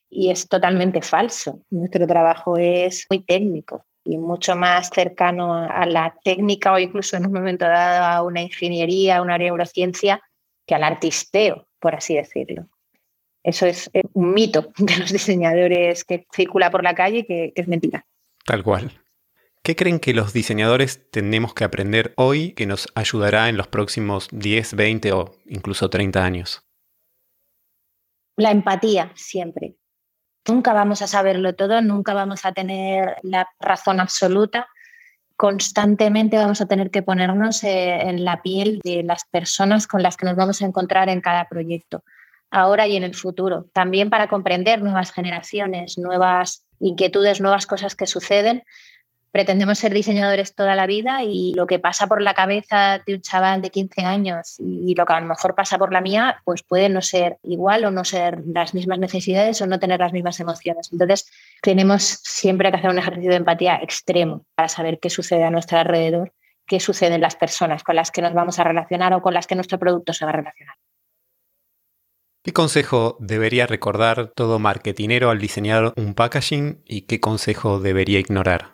y 0.08 0.30
es 0.30 0.46
totalmente 0.46 1.02
falso. 1.02 1.62
Nuestro 1.70 2.06
trabajo 2.06 2.56
es 2.58 3.08
muy 3.10 3.24
técnico 3.24 3.86
y 4.04 4.18
mucho 4.18 4.54
más 4.54 4.90
cercano 4.94 5.52
a 5.52 5.84
la 5.84 6.14
técnica 6.22 6.72
o 6.72 6.78
incluso 6.78 7.16
en 7.16 7.26
un 7.26 7.32
momento 7.32 7.64
dado 7.64 8.04
a 8.04 8.22
una 8.22 8.42
ingeniería, 8.42 9.16
a 9.16 9.22
una 9.22 9.36
neurociencia, 9.36 10.22
que 10.64 10.76
al 10.76 10.84
artisteo, 10.84 11.66
por 11.80 11.96
así 11.96 12.14
decirlo. 12.14 12.68
Eso 13.42 13.66
es 13.66 13.90
un 14.12 14.32
mito 14.32 14.72
de 14.78 14.96
los 14.96 15.10
diseñadores 15.10 16.04
que 16.04 16.24
circula 16.32 16.70
por 16.70 16.84
la 16.84 16.94
calle 16.94 17.26
que, 17.26 17.52
que 17.52 17.62
es 17.62 17.66
mentira. 17.66 18.06
Tal 18.44 18.62
cual. 18.62 19.01
¿Qué 19.64 19.76
creen 19.76 20.00
que 20.00 20.12
los 20.12 20.32
diseñadores 20.32 21.08
tenemos 21.12 21.54
que 21.54 21.62
aprender 21.62 22.14
hoy 22.16 22.52
que 22.54 22.66
nos 22.66 22.88
ayudará 22.96 23.48
en 23.48 23.56
los 23.56 23.68
próximos 23.68 24.26
10, 24.32 24.74
20 24.74 25.12
o 25.12 25.36
incluso 25.46 25.88
30 25.88 26.24
años? 26.24 26.66
La 28.36 28.50
empatía, 28.50 29.12
siempre. 29.14 29.76
Nunca 30.48 30.72
vamos 30.72 31.00
a 31.00 31.06
saberlo 31.06 31.54
todo, 31.54 31.80
nunca 31.80 32.12
vamos 32.12 32.44
a 32.44 32.50
tener 32.50 33.14
la 33.22 33.48
razón 33.60 34.00
absoluta. 34.00 34.66
Constantemente 35.36 36.38
vamos 36.38 36.60
a 36.60 36.66
tener 36.66 36.90
que 36.90 37.02
ponernos 37.02 37.62
eh, 37.62 38.00
en 38.00 38.24
la 38.24 38.42
piel 38.42 38.80
de 38.82 39.04
las 39.04 39.24
personas 39.26 39.86
con 39.86 40.02
las 40.02 40.16
que 40.16 40.26
nos 40.26 40.34
vamos 40.34 40.60
a 40.60 40.66
encontrar 40.66 41.08
en 41.08 41.20
cada 41.20 41.48
proyecto, 41.48 42.02
ahora 42.50 42.88
y 42.88 42.96
en 42.96 43.04
el 43.04 43.14
futuro. 43.14 43.66
También 43.72 44.10
para 44.10 44.26
comprender 44.26 44.82
nuevas 44.82 45.12
generaciones, 45.12 45.98
nuevas 45.98 46.66
inquietudes, 46.80 47.40
nuevas 47.40 47.68
cosas 47.68 47.94
que 47.94 48.08
suceden 48.08 48.64
pretendemos 49.32 49.78
ser 49.78 49.94
diseñadores 49.94 50.54
toda 50.54 50.76
la 50.76 50.86
vida 50.86 51.22
y 51.24 51.54
lo 51.54 51.66
que 51.66 51.78
pasa 51.78 52.06
por 52.06 52.20
la 52.20 52.34
cabeza 52.34 53.02
de 53.04 53.14
un 53.14 53.22
chaval 53.22 53.62
de 53.62 53.70
15 53.70 54.02
años 54.02 54.56
y 54.60 54.94
lo 54.94 55.06
que 55.06 55.12
a 55.14 55.20
lo 55.20 55.26
mejor 55.26 55.54
pasa 55.54 55.78
por 55.78 55.90
la 55.90 56.02
mía, 56.02 56.42
pues 56.44 56.62
puede 56.62 56.90
no 56.90 57.00
ser 57.00 57.38
igual 57.42 57.84
o 57.86 57.90
no 57.90 58.04
ser 58.04 58.42
las 58.46 58.74
mismas 58.74 58.98
necesidades 58.98 59.60
o 59.62 59.66
no 59.66 59.80
tener 59.80 60.00
las 60.00 60.12
mismas 60.12 60.38
emociones. 60.38 60.90
Entonces, 60.92 61.30
tenemos 61.62 62.02
siempre 62.02 62.70
que 62.70 62.76
hacer 62.76 62.90
un 62.90 62.98
ejercicio 62.98 63.30
de 63.30 63.36
empatía 63.36 63.76
extremo 63.82 64.44
para 64.54 64.68
saber 64.68 65.00
qué 65.00 65.08
sucede 65.08 65.44
a 65.44 65.50
nuestro 65.50 65.78
alrededor, 65.78 66.34
qué 66.66 66.78
sucede 66.78 67.14
en 67.14 67.22
las 67.22 67.34
personas 67.34 67.82
con 67.82 67.96
las 67.96 68.10
que 68.10 68.20
nos 68.20 68.34
vamos 68.34 68.58
a 68.58 68.64
relacionar 68.64 69.14
o 69.14 69.22
con 69.22 69.32
las 69.32 69.46
que 69.46 69.54
nuestro 69.54 69.78
producto 69.78 70.12
se 70.12 70.26
va 70.26 70.30
a 70.30 70.36
relacionar. 70.36 70.76
¿Qué 72.44 72.52
consejo 72.52 73.16
debería 73.20 73.66
recordar 73.66 74.32
todo 74.34 74.58
marketinero 74.58 75.30
al 75.30 75.38
diseñar 75.38 75.94
un 75.96 76.14
packaging 76.14 76.82
y 76.84 77.02
qué 77.02 77.20
consejo 77.20 77.78
debería 77.78 78.18
ignorar? 78.18 78.71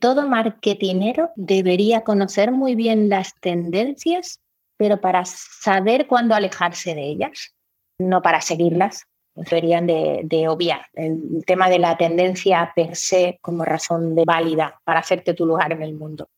Todo 0.00 0.28
marketinero 0.28 1.30
debería 1.36 2.02
conocer 2.02 2.52
muy 2.52 2.74
bien 2.74 3.08
las 3.08 3.34
tendencias, 3.40 4.40
pero 4.76 5.00
para 5.00 5.24
saber 5.24 6.06
cuándo 6.06 6.34
alejarse 6.34 6.94
de 6.94 7.08
ellas, 7.08 7.54
no 7.98 8.22
para 8.22 8.40
seguirlas. 8.40 9.04
Deberían 9.34 9.86
de, 9.86 10.46
obviar 10.48 10.86
el 10.94 11.44
tema 11.46 11.68
de 11.70 11.78
la 11.78 11.96
tendencia 11.96 12.72
per 12.74 12.96
se 12.96 13.38
como 13.40 13.64
razón 13.64 14.16
de 14.16 14.24
válida 14.24 14.80
para 14.82 14.98
hacerte 14.98 15.32
tu 15.32 15.46
lugar 15.46 15.70
en 15.70 15.82
el 15.82 15.94
mundo. 15.94 16.28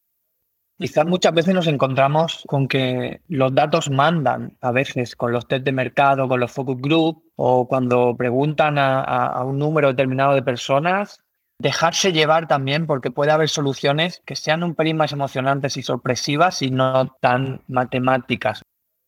Quizás 0.77 1.07
muchas 1.07 1.33
veces 1.33 1.55
nos 1.55 1.67
encontramos 1.67 2.45
con 2.47 2.69
que 2.69 3.23
los 3.29 3.55
datos 3.55 3.89
mandan, 3.91 4.57
a 4.61 4.71
veces 4.71 5.17
con 5.17 5.33
los 5.33 5.49
test 5.49 5.65
de 5.65 5.73
mercado, 5.73 6.29
con 6.29 6.41
los 6.41 6.53
focus 6.53 6.77
group, 6.79 7.23
o 7.37 7.67
cuando 7.67 8.15
preguntan 8.17 8.77
a 8.79 9.43
un 9.45 9.59
número 9.59 9.89
determinado 9.89 10.35
de 10.35 10.43
personas, 10.43 11.23
dejarse 11.61 12.13
llevar 12.13 12.49
también, 12.49 12.87
porque 12.87 13.11
puede 13.11 13.31
haber 13.31 13.49
soluciones 13.49 14.23
que 14.25 14.35
sean 14.35 14.63
un 14.63 14.75
pelín 14.75 14.97
más 14.97 15.13
emocionantes 15.13 15.77
y 15.77 15.83
sorpresivas 15.83 16.63
y 16.63 16.71
no 16.71 17.17
tan 17.21 17.63
matemáticas. 17.69 18.63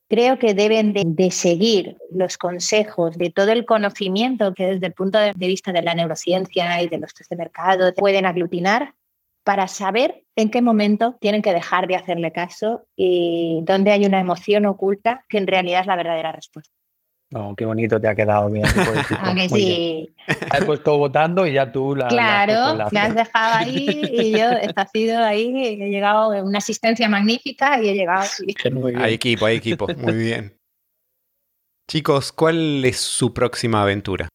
Creo 0.09 0.39
que 0.39 0.53
deben 0.53 0.93
de, 0.93 1.31
seguir 1.31 1.97
los 2.11 2.37
consejos 2.37 3.17
de 3.17 3.31
todo 3.31 3.51
el 3.51 3.65
conocimiento 3.65 4.53
que 4.53 4.67
desde 4.67 4.87
el 4.87 4.93
punto 4.93 5.19
de 5.19 5.33
vista 5.35 5.73
de 5.73 5.81
la 5.81 5.95
neurociencia 5.95 6.83
y 6.83 6.89
de 6.89 6.99
los 6.99 7.15
test 7.15 7.31
de 7.31 7.37
mercado 7.37 7.95
pueden 7.95 8.27
aglutinar 8.27 8.95
para 9.43 9.67
saber 9.69 10.23
en 10.37 10.51
qué 10.51 10.61
momento 10.61 11.17
tienen 11.21 11.41
que 11.41 11.55
dejar 11.55 11.89
de 11.89 11.97
hacerle 11.97 12.31
caso 12.31 12.87
y 12.95 13.61
dónde 13.63 13.91
hay 13.91 14.05
una 14.05 14.21
emoción 14.21 14.67
oculta 14.67 15.25
que 15.31 15.39
en 15.39 15.47
realidad 15.47 15.81
es 15.81 15.87
la 15.87 15.97
verdadera 15.97 16.31
respuesta. 16.31 16.75
No, 17.33 17.55
qué 17.57 17.65
bonito 17.65 17.99
te 17.99 18.09
ha 18.09 18.15
quedado 18.15 18.51
bien. 18.51 18.67
ah, 19.19 19.35
que 19.35 19.49
sí. 19.49 20.15
He 20.27 20.65
puesto 20.67 20.99
votando 20.99 21.47
y 21.47 21.55
ya 21.55 21.73
tú 21.73 21.97
la. 21.97 22.09
Claro, 22.09 22.87
me 22.93 23.01
has 23.01 23.15
dejado 23.15 23.55
ahí 23.57 23.87
y 24.13 24.33
yo 24.33 24.51
he 24.51 24.69
sido 24.93 25.19
ahí, 25.19 25.51
he 25.81 25.89
llegado 25.89 26.35
en 26.35 26.45
una 26.45 26.59
asistencia 26.59 27.09
magnífica 27.09 27.83
y 27.83 27.89
he 27.89 27.95
llegado 27.95 28.21
así. 28.21 28.55
Hay 28.97 29.15
equipo, 29.15 29.47
hay 29.47 29.57
equipo, 29.57 29.87
muy 29.97 30.13
bien. 30.13 30.59
Chicos, 31.89 32.33
¿cuál 32.33 32.85
es 32.85 32.99
su 32.99 33.33
próxima 33.33 33.83
aventura? 33.83 34.29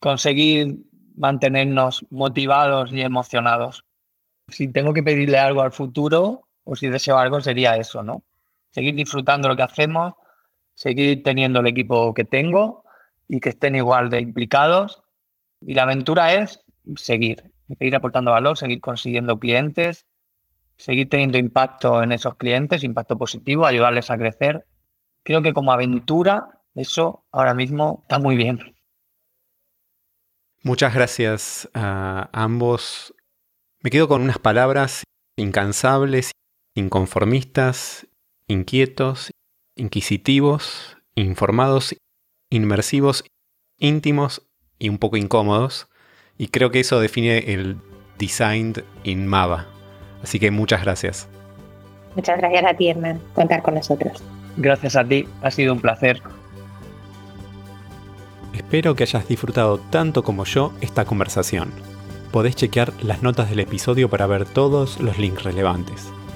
Conseguir 0.00 0.78
mantenernos 1.14 2.04
motivados 2.10 2.92
y 2.92 3.02
emocionados. 3.02 3.84
Si 4.48 4.66
tengo 4.66 4.92
que 4.92 5.04
pedirle 5.04 5.38
algo 5.38 5.62
al 5.62 5.70
futuro 5.70 6.48
o 6.64 6.74
si 6.74 6.88
deseo 6.88 7.18
algo 7.18 7.40
sería 7.40 7.76
eso, 7.76 8.02
¿no? 8.02 8.24
Seguir 8.72 8.96
disfrutando 8.96 9.48
lo 9.48 9.56
que 9.56 9.62
hacemos, 9.62 10.14
seguir 10.80 11.22
teniendo 11.22 11.60
el 11.60 11.66
equipo 11.66 12.14
que 12.14 12.24
tengo 12.24 12.84
y 13.28 13.40
que 13.40 13.50
estén 13.50 13.76
igual 13.76 14.08
de 14.08 14.20
implicados. 14.20 15.02
Y 15.60 15.74
la 15.74 15.82
aventura 15.82 16.32
es 16.32 16.64
seguir, 16.96 17.52
seguir 17.78 17.94
aportando 17.94 18.30
valor, 18.30 18.56
seguir 18.56 18.80
consiguiendo 18.80 19.38
clientes, 19.38 20.06
seguir 20.78 21.10
teniendo 21.10 21.36
impacto 21.36 22.02
en 22.02 22.12
esos 22.12 22.36
clientes, 22.36 22.82
impacto 22.82 23.18
positivo, 23.18 23.66
ayudarles 23.66 24.10
a 24.10 24.16
crecer. 24.16 24.64
Creo 25.22 25.42
que 25.42 25.52
como 25.52 25.70
aventura 25.70 26.62
eso 26.74 27.26
ahora 27.30 27.52
mismo 27.52 27.98
está 28.04 28.18
muy 28.18 28.36
bien. 28.36 28.74
Muchas 30.62 30.94
gracias 30.94 31.68
a 31.74 32.30
ambos. 32.32 33.14
Me 33.82 33.90
quedo 33.90 34.08
con 34.08 34.22
unas 34.22 34.38
palabras 34.38 35.04
incansables, 35.36 36.32
inconformistas, 36.74 38.06
inquietos 38.46 39.30
inquisitivos, 39.80 40.96
informados, 41.14 41.96
inmersivos, 42.50 43.24
íntimos 43.78 44.46
y 44.78 44.88
un 44.88 44.98
poco 44.98 45.16
incómodos. 45.16 45.88
Y 46.38 46.48
creo 46.48 46.70
que 46.70 46.80
eso 46.80 47.00
define 47.00 47.52
el 47.52 47.78
design 48.18 48.74
in 49.04 49.26
Mava. 49.26 49.66
Así 50.22 50.38
que 50.38 50.50
muchas 50.50 50.82
gracias. 50.82 51.28
Muchas 52.14 52.38
gracias 52.38 52.64
a 52.64 52.74
ti, 52.74 52.88
Hernán, 52.88 53.20
contar 53.34 53.62
con 53.62 53.74
nosotros. 53.74 54.22
Gracias 54.56 54.96
a 54.96 55.04
ti, 55.04 55.26
ha 55.42 55.50
sido 55.50 55.72
un 55.72 55.80
placer. 55.80 56.20
Espero 58.54 58.94
que 58.94 59.04
hayas 59.04 59.28
disfrutado 59.28 59.78
tanto 59.78 60.22
como 60.22 60.44
yo 60.44 60.72
esta 60.80 61.04
conversación. 61.04 61.70
Podés 62.32 62.56
chequear 62.56 62.92
las 63.02 63.22
notas 63.22 63.48
del 63.48 63.60
episodio 63.60 64.10
para 64.10 64.26
ver 64.26 64.44
todos 64.44 65.00
los 65.00 65.18
links 65.18 65.42
relevantes. 65.44 66.12